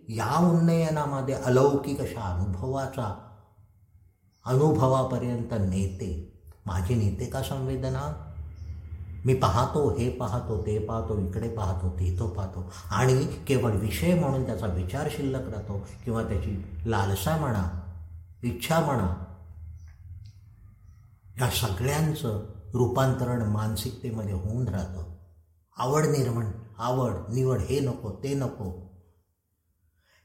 या 0.10 0.50
उन्नयनामध्ये 0.50 1.36
अलौकिक 1.36 2.02
अशा 2.02 2.22
अनुभवाचा 2.22 3.38
अनुभवापर्यंत 4.46 5.54
नेते. 5.54 6.40
माझी 6.66 6.96
नेते 6.96 7.26
का 7.26 7.42
संवेदना? 7.42 8.34
मी 9.26 9.34
पाहतो 9.34 9.98
हे 9.98 10.10
पाहतो 10.10 10.62
ते 10.62 10.80
पाहतो 10.80 11.20
इकडे 11.20 11.50
पाहतो 11.50 11.90
ते 11.90 12.20
तो 12.20 12.28
पाहतो. 12.28 12.72
आणि 12.92 13.26
केवळ 13.26 13.72
विषय 13.72 14.20
म्हणून 14.20 14.46
त्याचा 14.46 14.68
विचार 14.68 15.08
शिल्लक 15.12 15.50
राहतो 15.50 15.88
किंवा 16.06 16.24
त्याची 16.24 16.66
लालसा 16.86 17.38
म्हणा 17.38 17.94
इच्छा 18.44 18.80
म्हणा 18.80 19.24
या 21.42 21.50
सगळ्यांचं 21.50 22.55
रूपांतरण 22.76 23.42
मानसिकतेमध्ये 23.42 24.34
होऊन 24.34 24.68
राहतं. 24.68 25.14
आवड 25.78 26.06
निर्माण 26.06 26.52
आवड 26.78 27.34
निवड 27.34 27.60
हे 27.60 27.80
नको 27.80 28.12
ते 28.24 28.34
नको. 28.34 28.70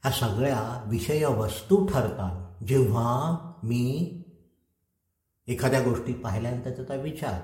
ह्या 0.03 0.11
सगळ्या 0.11 0.83
विषय 0.87 1.25
वस्तू 1.25 1.85
ठरतात. 1.87 2.63
जेव्हा 2.65 3.37
मी 3.63 4.17
एखाद्या 5.47 5.81
गोष्टी 5.81 6.13
पाहिल्यानंतर 6.13 6.71
त्याचा 6.71 6.95
विचार 6.95 7.39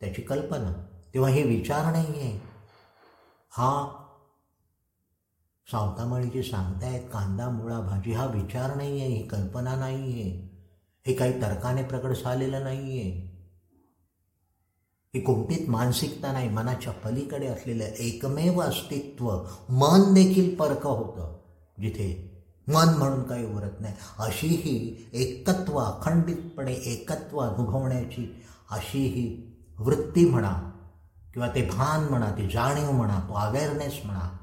त्याची 0.00 0.22
कल्पना 0.22 0.72
तेव्हा 1.14 1.30
हे 1.30 1.42
विचार 1.42 1.92
नाही 1.92 2.20
आहे 2.20 2.40
हा 3.50 3.70
सावतामाळी 5.72 6.28
जे 6.30 6.42
सांगतायत 6.42 7.08
कांदा 7.12 7.48
मुळा 7.50 7.80
भाजी 7.80 8.12
हा 8.12 8.26
विचार 8.26 8.74
नाही 8.74 9.00
आहे 9.00 9.08
ही 9.08 9.26
कल्पना 9.28 9.76
नाही 9.76 10.12
आहे 10.12 10.30
हे 11.06 11.14
काही 11.14 11.42
तर्काने 11.42 11.82
प्रकट 11.82 12.10
झालेलं 12.24 12.64
नाही 12.64 13.00
आहे 13.00 13.35
ही 15.16 15.22
कोणतीच 15.22 15.68
मानसिकता 15.68 16.32
नाही 16.32 16.48
मनाच्या 16.48 16.92
पलीकडे 16.92 17.46
असलेलं 17.46 17.84
एकमेव 17.84 18.60
अस्तित्व 18.60 19.44
मन 19.68 20.14
देखील 20.14 20.54
परक 20.54 20.86
होतं 20.86 21.38
जिथे 21.80 22.36
मन 22.68 22.94
म्हणून 22.98 23.22
काही 23.22 23.46
उरत 23.54 23.80
नाही. 23.80 23.94
अशी 24.18 24.46
ही 24.46 25.08
एकत्व 25.12 25.78
अखंडितपणे 25.78 26.72
एकत्व 26.72 27.38
अनुभवण्याची 27.38 28.42
अशी 28.70 28.98
ही 28.98 29.56
वृत्ती 29.78 30.30
म्हणा 30.30 30.70
किंवा 31.34 31.48
ते 31.48 31.62
भान 31.62 32.04
म्हणा 32.04 32.30
ती 32.30 32.46
जाणीव 32.46 32.90
म्हणा 32.90 33.20
तो 33.28 33.34
अवेअरनेस 33.34 34.00
म्हणा 34.04 34.36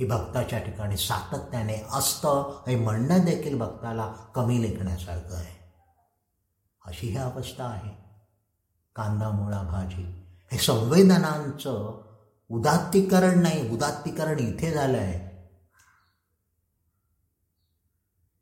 ही 0.00 0.06
भक्ताच्या 0.06 0.58
ठिकाणी 0.58 0.96
सातत्याने 0.96 1.86
असतं 1.92 2.62
हे 2.66 2.76
म्हणणं 2.76 3.18
देखील 3.18 3.58
भक्ताला 3.58 4.12
कमी 4.34 4.62
लेखण्यासारखं 4.62 5.36
आहे. 5.36 5.72
अशी 6.86 7.06
ही 7.06 7.16
अवस्था 7.16 7.64
आहे. 7.64 8.05
कांदा 8.96 9.30
मुळा 9.30 9.62
भाजी. 9.62 10.02
हे 10.52 10.58
संवेदनांचं 10.58 12.02
उदात्तीकरण 12.50 13.38
नाही 13.42 13.70
उदात्तीकरण 13.70 14.38
इथे 14.38 14.72
झालं 14.72 14.98
आहे 14.98 15.26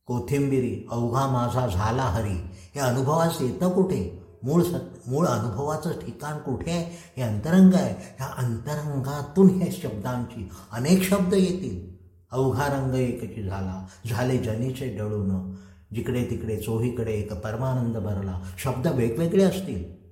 कोथिंबिरी 0.06 0.88
अवघा 0.90 1.26
माझा 1.26 1.66
झाला 1.66 2.02
हरी. 2.02 2.34
हे 2.74 2.80
अनुभवास 2.80 3.36
येतं 3.40 3.70
कुठे? 3.70 4.24
मूळ 4.42 4.62
सत 4.62 5.08
मूळ 5.08 5.26
अनुभवाचं 5.26 5.92
ठिकाण 5.92 6.38
कुठे 6.38 6.70
आहे? 6.70 7.12
हे 7.16 7.22
अंतरंग 7.22 7.74
आहे. 7.74 7.94
ह्या 8.16 8.26
अंतरंगातून 8.26 9.50
हे 9.50 9.72
शब्दांची 9.72 10.48
अनेक 10.72 11.02
शब्द 11.02 11.34
येतील. 11.34 11.94
अवघा 12.32 12.66
रंग 12.66 12.94
एकची 12.94 13.42
झाला. 13.42 13.86
झाले 14.08 14.38
जनीचे 14.38 14.96
डळून. 14.96 15.54
जिकडे 15.94 16.24
तिकडे 16.24 16.56
चोहीकडे 16.56 17.12
एक 17.12 17.32
परमानंद 17.32 17.96
भरला. 17.96 18.40
शब्द 18.58 18.86
वेगवेगळे 18.86 19.44
असतील. 19.44 20.03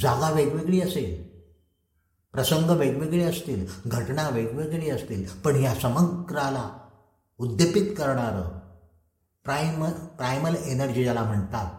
जागा 0.00 0.30
वेगवेगळी 0.30 0.80
असेल. 0.80 1.32
प्रसंग 2.32 2.70
वेगवेगळे 2.70 3.24
असतील 3.24 3.66
घटना 3.86 4.28
वेगवेगळी 4.28 4.90
असतील 4.90 5.28
पण 5.28 5.56
या 5.56 5.74
समग्राला 5.74 6.70
उद्दीपित 7.38 7.94
करणारं 7.98 8.58
प्रायम 9.44 9.90
प्रायमल 9.90 10.54
एनर्जी 10.56 11.04
ज्याला 11.04 11.22
म्हणतात 11.22 11.70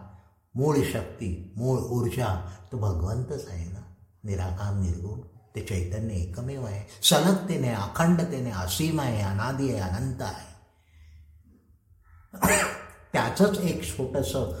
मूळ 0.56 0.76
शक्ती 0.92 1.52
मूळ 1.56 1.78
ऊर्जा 1.78 2.50
तो 2.72 2.78
भगवंतच 2.78 3.48
आहे 3.48 3.64
ना. 3.64 3.80
निराकार 4.24 4.74
निर्गुण 4.74 5.20
ते 5.54 5.60
चैतन्य 5.60 6.14
एकमेव 6.14 6.64
आहे. 6.64 7.04
सलगतेने 7.04 7.68
अखंडतेने 7.68 8.50
असीम 8.50 9.00
आहे 9.00 9.22
अनादी 9.22 9.70
आहे 9.70 9.80
अनंत 9.80 10.22
आहे. 10.22 10.54
त्याचंच 13.12 13.58
एक 13.58 13.84
छोटंसं 13.84 14.58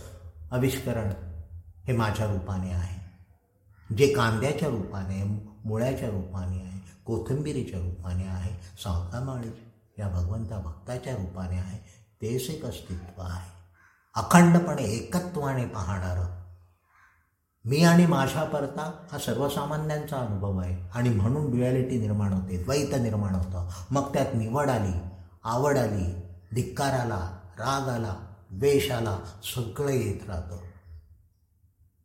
आविष्करण 0.52 1.10
हे 1.86 1.92
माझ्या 1.92 2.26
रूपाने 2.26 2.72
आहे. 2.72 3.03
जे 3.96 4.14
कांद्याच्या 4.14 4.68
रूपाने 4.68 5.24
मुळ्याच्या 5.64 6.08
रूपाने 6.08 6.56
आहे 6.56 6.80
कोथिंबिरीच्या 7.04 7.80
रूपाने 7.80 8.26
आहे 8.26 8.82
सावतामाळी 8.84 9.48
या 9.98 10.08
भगवंता 10.08 10.58
भक्ताच्या 10.58 11.16
रूपाने 11.16 11.58
आहे 11.58 11.78
तेच 12.22 12.50
एक 12.50 12.64
अस्तित्व 12.64 13.22
आहे. 13.22 13.50
अखंडपणे 14.14 14.82
एकत्वाने 14.82 15.66
पाहणारं. 15.66 16.44
मी 17.64 17.84
आणि 17.84 18.06
माझ्या 18.06 18.44
परता 18.44 19.06
हा 19.12 19.18
सर्वसामान्यांचा 19.18 20.16
अनुभव 20.16 20.58
आहे. 20.58 20.88
आणि 20.94 21.08
म्हणून 21.08 21.50
ड्युॲलिटी 21.50 22.00
निर्माण 22.00 22.32
होते 22.32 22.64
द्वैत 22.64 22.94
निर्माण 23.00 23.34
होतं. 23.34 23.68
मग 23.90 24.14
त्यात 24.14 24.34
निवड 24.34 24.70
आली 24.70 24.98
आवड 25.44 25.78
आली 25.78 26.22
धिक्कार 26.54 26.92
आला 26.92 27.38
राग 27.58 27.88
आला 27.88 28.14
द्वेष 28.50 28.90
आला 28.90 29.18
सगळं 29.56 29.90
येत 29.90 30.30
राहतं. 30.30 30.58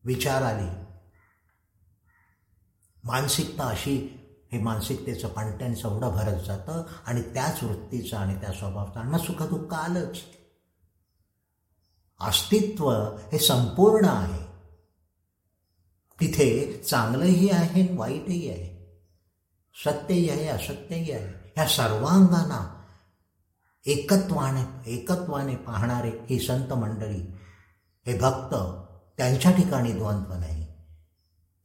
विचार 0.06 0.42
आली 0.42 0.89
मानसिकता 3.10 3.64
अशी 3.64 4.16
हे 4.52 4.60
मानसिकतेचं 4.60 5.28
कंटेंट 5.28 5.78
एवढं 5.78 6.10
भरत 6.10 6.42
जातं 6.46 6.84
आणि 7.06 7.22
त्याच 7.22 7.64
वृत्तीचं 7.64 8.18
आणि 8.18 8.36
त्या 8.36 8.52
स्वभावाचं. 8.52 9.00
आणि 9.00 9.12
मग 9.12 9.18
सुखदुःख 9.18 9.74
आलंच. 9.74 10.18
अस्तित्व 12.22 12.92
हे 13.32 13.40
संपूर्ण 13.40 14.06
आहे. 14.06 14.46
तिथे 16.20 16.78
चांगलंही 16.78 17.50
आहे 17.50 17.96
वाईटही 17.96 18.50
आहे. 18.50 18.80
सत्यही 19.86 20.30
आहे 20.30 20.48
असत्यही 20.48 21.12
आहे. 21.12 21.52
ह्या 21.56 21.68
सर्वांगांना 21.68 22.76
एकत्वाने 23.86 24.92
एकत्वाने 24.92 25.56
पाहणारे 25.56 26.12
ही 26.30 26.40
संत 26.40 26.74
मंडळी 26.74 27.22
हे 28.06 28.18
भक्त 28.18 28.56
त्यांच्या 29.18 29.52
ठिकाणी 29.52 29.92
द्वंद्व 29.92 30.34
नाही. 30.34 30.59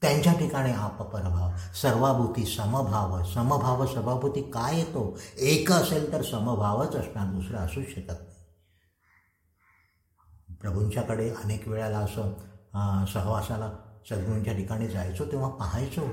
त्यांच्या 0.04 0.32
ठिकाणी 0.32 0.70
आपपरभाव 0.70 1.56
सर्वाभूती 1.74 2.44
समभाव 2.46 3.22
समभाव 3.24 3.84
सर्वाभूती 3.86 4.40
काय 4.50 4.76
येतो? 4.78 5.18
एक 5.38 5.70
असेल 5.72 6.12
तर 6.12 6.22
समभावच 6.22 6.96
असणार 6.96 7.26
दुसरं 7.26 7.58
असूच 7.58 7.84
शकत 7.84 8.10
नाही. 8.10 8.32
प्रभूंच्याकडे 10.60 11.28
अनेक 11.44 11.68
वेळाला 11.68 11.98
असं 11.98 13.04
सहवासाला 13.12 13.70
सद्गुरूंच्या 14.10 14.54
ठिकाणी 14.54 14.88
जायचो 14.88 15.24
तेव्हा 15.24 15.48
पाहायचो. 15.48 16.06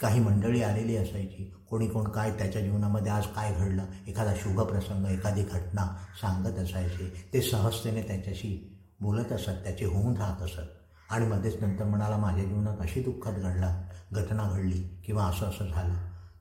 काही 0.00 0.20
मंडळी 0.20 0.62
आलेली 0.62 0.96
असायची 0.96 1.44
कोणी 1.70 1.86
कोण 1.86 2.08
काय 2.08 2.30
त्याच्या 2.30 2.62
जीवनामध्ये 2.62 3.12
आज 3.12 3.26
काय 3.26 3.54
घडलं 3.54 3.84
एखादा 4.06 4.34
शुभ 4.34 4.60
प्रसंग 4.60 5.06
एखादी 5.06 5.42
घटना 5.42 5.86
सांगत 6.20 6.58
असायचे 6.58 7.08
ते 7.32 7.42
सहजतेने 7.42 8.02
त्याच्याशी 8.02 8.52
बोलत 9.00 9.32
असत 9.32 9.62
त्याचे 9.64 9.84
होऊन 9.84 10.16
राहत 10.16 10.42
असत. 10.42 10.79
आणि 11.10 11.26
मध्येच 11.26 11.62
नंतर 11.62 11.84
म्हणाला 11.84 12.16
माझ्या 12.16 12.44
जीवनात 12.44 12.80
अशी 12.80 13.00
दुःखात 13.02 13.32
घडला 13.32 13.74
घटना 14.12 14.50
घडली 14.52 14.80
किंवा 15.06 15.24
असं 15.24 15.46
असं 15.46 15.64
झालं 15.64 15.94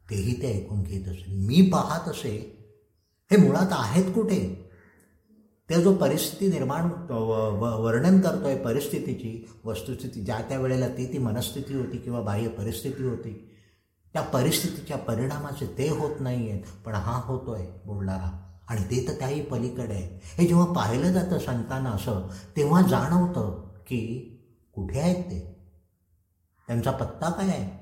तेही 0.09 0.41
ते 0.41 0.47
ऐकून 0.57 0.83
घेत 0.83 1.07
असे 1.07 1.33
मी 1.47 1.61
पाहत 1.69 2.07
असे. 2.09 2.31
हे 3.31 3.37
मुळात 3.37 3.71
आहेत 3.71 4.13
कुठे? 4.13 4.39
त्या 5.69 5.79
जो 5.81 5.93
परिस्थिती 5.95 6.51
निर्माण 6.51 6.89
वर्णन 7.11 8.19
करतोय 8.21 8.55
परिस्थितीची 8.57 9.45
वस्तुस्थिती 9.65 10.21
ज्या 10.21 10.39
त्या 10.49 10.59
वेळेला 10.59 10.87
ती 10.87 11.05
ती 11.13 11.17
मनस्थिती 11.17 11.73
होती 11.73 11.97
किंवा 11.97 12.21
बाह्य 12.21 12.47
परिस्थिती 12.47 13.03
होती 13.03 13.33
त्या 14.13 14.21
परिस्थितीच्या 14.21 14.97
परिणामाचे 14.97 15.65
ते 15.77 15.89
होत 15.89 16.15
नाही 16.19 16.49
आहेत 16.49 16.63
पण 16.85 16.93
हा 16.93 17.21
होतोय 17.25 17.65
बोलणारा. 17.85 18.45
आणि 18.69 18.83
ते 18.83 19.07
तर 19.07 19.13
त्याही 19.13 19.41
पलीकडे 19.41 19.93
आहे. 19.93 20.19
हे 20.37 20.47
जेव्हा 20.47 20.65
पाहिलं 20.65 21.11
जातं 21.11 21.39
संतांना 21.39 21.89
असं 21.89 22.27
तेव्हा 22.57 22.81
जाणवतं 22.81 23.67
की 23.87 24.35
कुठे 24.79 24.99
आहेत 24.99 25.23
ते? 25.23 25.69
त्यांचा 26.67 26.91
पत्ता 26.91 27.29
काय 27.29 27.47
आहे? 27.47 27.79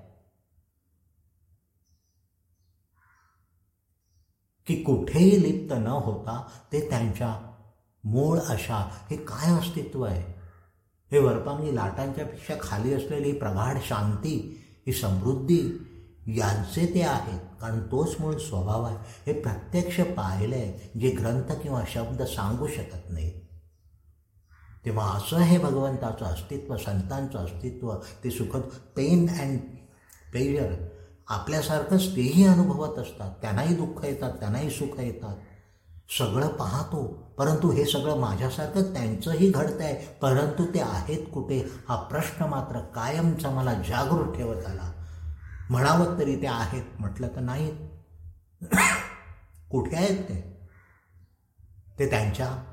की 4.68 4.84
कुठेही 4.84 5.44
लिप्त 5.44 5.74
न 5.74 5.88
होता 5.88 6.48
ते 6.74 6.90
त्यांच्या 6.90 7.56
मूळ 8.04 8.40
अशा 8.40 8.76
हे 9.12 9.18
काय 9.18 9.52
अस्तित्व 9.52 10.04
आहे? 10.04 10.34
हे 11.12 11.20
वरपांगी 11.20 11.76
लाटांच्यापेक्षा 11.76 12.54
खाली 12.62 12.94
असलेली 12.94 13.32
प्रगाढ 13.32 13.78
शांती 13.82 14.66
ही 14.88 14.94
समृद्धी 14.94 15.62
यांचे 16.28 16.94
ते 16.94 17.02
आहेत 17.02 17.40
कारण 17.62 17.80
तोच 17.80 18.16
मूळ 18.20 18.38
स्वभाव 18.38 18.84
आहे. 18.84 18.98
हे 19.28 19.42
प्रत्यक्ष 19.42 20.00
पाहिलंय 20.00 20.92
जे 21.00 21.10
ग्रंथ 21.10 21.62
किंवा 21.62 21.84
शब्द 21.88 22.22
सांगू 22.22 22.68
शकत 22.68 23.10
नाही 23.10 23.47
तेव्हा 24.88 25.18
असं 25.18 25.38
हे 25.38 25.58
भगवंताचं 25.58 26.26
अस्तित्व 26.26 26.78
संतांचं 26.78 27.40
अस्तित्व 27.40 27.96
ते 28.24 28.32
सुखद 28.32 28.62
पेन 28.96 29.30
अँड 29.30 29.60
प्लेजर 30.32 30.74
आपल्यासारखंच 31.28 32.16
तेही 32.16 32.48
अनुभवत 32.48 33.00
असतात. 33.00 33.32
त्यांनाही 33.42 33.76
दुःख 33.76 34.06
येतात 34.06 34.32
त्यांनाही 34.32 34.70
सुख 34.70 35.00
येतात. 35.00 35.36
सगळं 36.18 36.48
पाहतो. 36.48 37.34
परंतु 37.38 37.72
हे 37.72 37.86
सगळं 37.86 38.18
माझ्यासारखं 38.18 38.94
त्यांचंही 38.94 39.52
घडतं 39.52 39.84
आहे 39.84 40.14
परंतु 40.22 40.74
ते 40.74 40.80
आहेत 40.80 41.26
कुठे? 41.34 41.72
हा 41.90 41.96
प्रश्न 41.96 42.46
मात्र 42.46 42.80
कायमचा 42.80 43.50
मला 43.50 43.74
जागृत 43.74 44.36
ठेवत 44.36 44.66
आला. 44.66 44.92
म्हणावं 45.70 46.20
तरी 46.20 46.42
ते 46.42 46.48
आहेत. 46.48 46.84
म्हटलं 47.00 47.28
तर 47.28 47.40
नाहीत 47.40 47.74
कुठे 49.72 49.96
आहेत 49.96 50.24
ते? 50.24 50.68
ते 52.00 52.10
त्यांच्या 52.10 52.64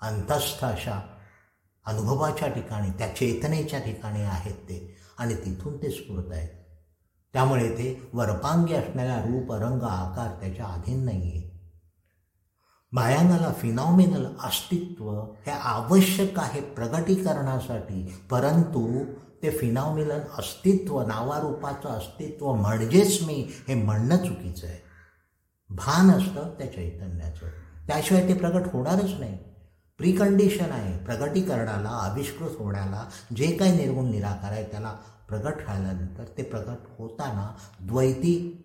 अंतस्थ 0.00 0.64
अशा 0.64 1.12
अनुभवाच्या 1.86 2.48
ठिकाणी 2.48 2.90
त्या 2.90 3.08
चेतनेच्या 3.08 3.80
ठिकाणी 3.80 4.22
आहेत 4.22 4.54
ते 4.54 4.96
आणि 5.18 5.34
तिथून 5.34 5.76
ते 5.76 5.90
स्फुरत 5.90 6.32
आहेत. 6.32 6.48
त्यामुळे 7.32 7.68
ते 7.68 8.10
वरपांगी 8.12 8.74
असणाऱ्या 8.74 9.18
रूप 9.18 9.52
रंग 9.52 9.82
आकार 9.82 10.40
त्याच्या 10.40 10.66
अधीन 10.66 11.04
नाही 11.04 11.20
आहे 11.20 11.56
मायानाला 12.92 13.52
फिनॉमिनल 13.52 14.26
अस्तित्व 14.40 15.20
हे 15.20 15.50
आवश्यक 15.50 16.38
आहे 16.38 16.60
प्रगटीकरणासाठी 16.60 18.14
परंतु 18.30 19.04
ते 19.42 19.50
फिनॉमिनल 19.50 20.20
अस्तित्व 20.38 21.02
नावारूपाचं 21.02 21.88
अस्तित्व 21.88 22.52
म्हणजेच 22.52 23.22
मी 23.22 23.50
हे 23.68 23.74
म्हणणं 23.74 24.16
चुकीचं 24.16 24.66
आहे. 24.66 24.78
भान 25.70 26.10
असतं 26.10 26.54
त्या 26.58 26.72
चैतन्याचं. 26.72 27.46
त्याशिवाय 27.86 28.28
ते 28.28 28.34
प्रगट 28.34 28.66
होणारच 28.72 29.12
नाही. 29.18 29.38
प्रिकंडिशन 29.98 30.70
आहे. 30.70 31.04
प्रगटीकरणाला 31.04 31.88
आविष्कृत 31.88 32.50
होण्याला 32.58 33.08
जे 33.36 33.56
काही 33.56 33.76
निर्गुण 33.76 34.10
निराकार 34.10 34.52
आहे 34.52 34.64
त्याला 34.64 34.92
प्रगट 35.28 35.54
राहिल्यानंतर 35.66 36.24
ते 36.38 36.42
प्रगट 36.42 36.76
होताना 36.98 37.54
द्वैती 37.80 38.62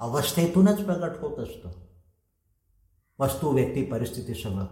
अवस्थेतूनच 0.00 0.84
प्रगट 0.84 1.10
होत 1.20 1.38
असतं. 1.38 1.70
वस्तू 3.18 3.50
व्यक्ती 3.50 3.84
परिस्थिती 3.84 4.34
सगळं. 4.34 4.66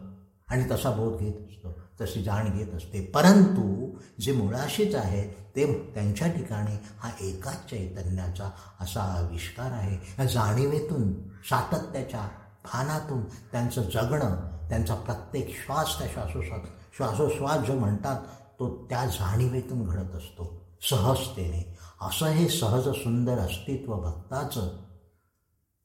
आणि 0.49 0.65
तसा 0.71 0.91
बोध 0.91 1.19
घेत 1.19 1.35
असतो 1.35 1.81
तशी 2.01 2.23
जाण 2.23 2.59
घेत 2.59 2.75
असते. 2.75 3.05
परंतु 3.05 3.97
जे 4.21 4.33
मुळाशीच 4.33 4.95
आहे 4.95 5.51
ते 5.57 5.93
त्यांच्या 5.95 6.29
ठिकाणी 6.29 6.77
हा 6.99 7.11
एकाच 7.21 7.71
चैतन्याचा 7.71 8.51
असा 8.81 9.01
आविष्कार 9.01 9.73
आहे. 9.73 10.23
या 10.23 10.25
जाणीवेतून 10.25 11.29
सातत्याच्या 11.29 12.29
भानातून 12.65 13.25
त्यांचं 13.25 13.83
जगणं 13.83 14.54
त्यांचा 14.69 14.95
प्रत्येक 14.95 15.49
श्वास 15.49 15.99
त्या 15.99 16.09
श्वासोश्वास 16.09 16.61
श्वासोश्वास 16.97 17.67
जो 17.67 17.79
म्हणतात 17.79 18.25
तो 18.59 18.87
त्या 18.91 19.07
जाणीवेतून 19.07 19.85
घडत 19.85 20.15
असतो. 20.15 20.65
सहजतेने. 20.83 21.79
असं 22.01 22.27
हे 22.27 22.49
सहज 22.49 22.89
सुंदर 22.89 23.39
अस्तित्व 23.39 23.95
भक्ताचं 23.95 24.85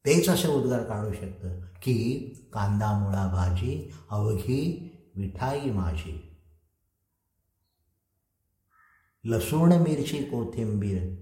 तेच 0.06 0.30
असे 0.30 0.48
उद्गार 0.48 0.84
काढू 0.84 1.14
शकतं 1.14 1.60
की 1.60 2.14
कांदा 2.54 3.00
मुळा 3.00 3.28
भाजी 3.28 3.94
अवघी 4.10 4.90
विठाई 5.16 5.70
माझी. 5.70 6.36
लसूण 9.24 9.74
मिरची 9.74 10.24
कोथिंबीर. 10.24 11.16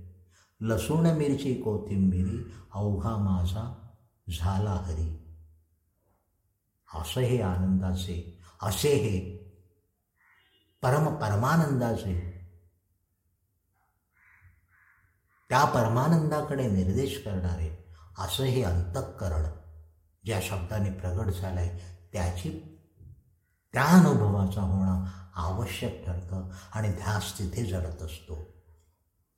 लसूण 0.62 1.08
मिरची 1.08 1.54
कोथिंबीरी 1.54 2.52
अवघा 2.74 3.15
माझा 3.15 3.88
झाला 4.39 4.72
हरी. 4.72 5.16
असं 6.95 7.21
हे 7.21 7.41
आनंदाचे 7.41 8.39
असे 8.62 8.89
हे 8.89 9.38
परम 10.82 11.15
परमानंदाचे. 11.15 12.38
त्या 15.50 15.65
परमानंदाकडे 15.65 16.67
निर्देश 16.67 17.26
करणारे 17.26 17.93
असं 18.17 18.43
हे 18.43 18.63
अंतःकरण 18.63 19.45
ज्या 20.26 20.39
शब्दाने 20.43 20.91
प्रगट 20.91 21.34
झालं 21.34 21.60
आहे 21.60 21.97
त्याची 22.13 22.80
त्या 23.73 23.84
अनुभवाचा 23.84 24.62
होणं 24.62 25.06
आवश्यक 25.36 26.06
ठरतं 26.06 26.50
आणि 26.73 26.89
ध्यास 26.91 27.39
तिथे 27.39 27.65
जडत 27.65 28.02
असतो. 28.02 28.58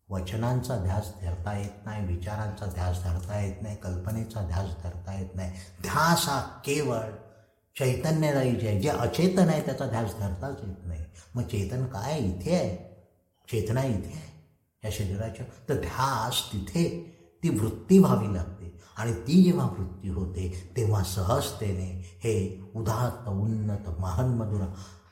वचनांचा 0.09 0.77
ध्यास 0.77 1.13
धरता 1.21 1.57
येत 1.57 1.85
नाही 1.85 2.15
विचारांचा 2.15 2.65
ध्यास 2.65 3.03
धरता 3.03 3.39
येत 3.39 3.61
नाही 3.61 3.75
कल्पनेचा 3.75 4.41
ध्यास 4.41 4.69
धरता 4.83 5.19
येत 5.19 5.35
नाही. 5.35 5.51
ध्यास 5.81 6.29
हा 6.29 6.41
केवळ 6.65 7.11
चैतन्यदायी 7.77 8.55
जे 8.55 8.67
आहे 8.67 8.81
जे 8.81 8.89
अचेतन 8.89 9.49
आहे 9.49 9.65
त्याचा 9.65 9.85
ध्यास 9.85 10.15
धरताच 10.19 10.57
येत 10.67 10.85
नाही. 10.85 11.05
मग 11.35 11.43
चेतन 11.43 11.85
काय 11.85 12.19
इथे 12.19 12.55
आहे? 12.55 12.89
चेतना 13.51 13.83
इथे 13.83 14.11
आहे. 14.15 14.29
या 14.83 14.91
शरीराच्या 14.93 15.45
तर 15.69 15.73
ध्यास 15.73 16.53
तिथे 16.53 17.15
ती 17.43 17.49
वृत्ती 17.49 17.99
व्हावी 17.99 18.33
लागते. 18.33 18.59
आणि 18.97 19.13
ती 19.13 19.43
जेव्हा 19.43 19.65
वृत्ती 19.65 20.09
होते 20.09 20.73
तेव्हा 20.77 21.03
सहजतेने 21.03 22.19
हे 22.23 22.63
उदात्त 22.75 23.29
उन्नत 23.29 23.99
महानमधुर 23.99 24.61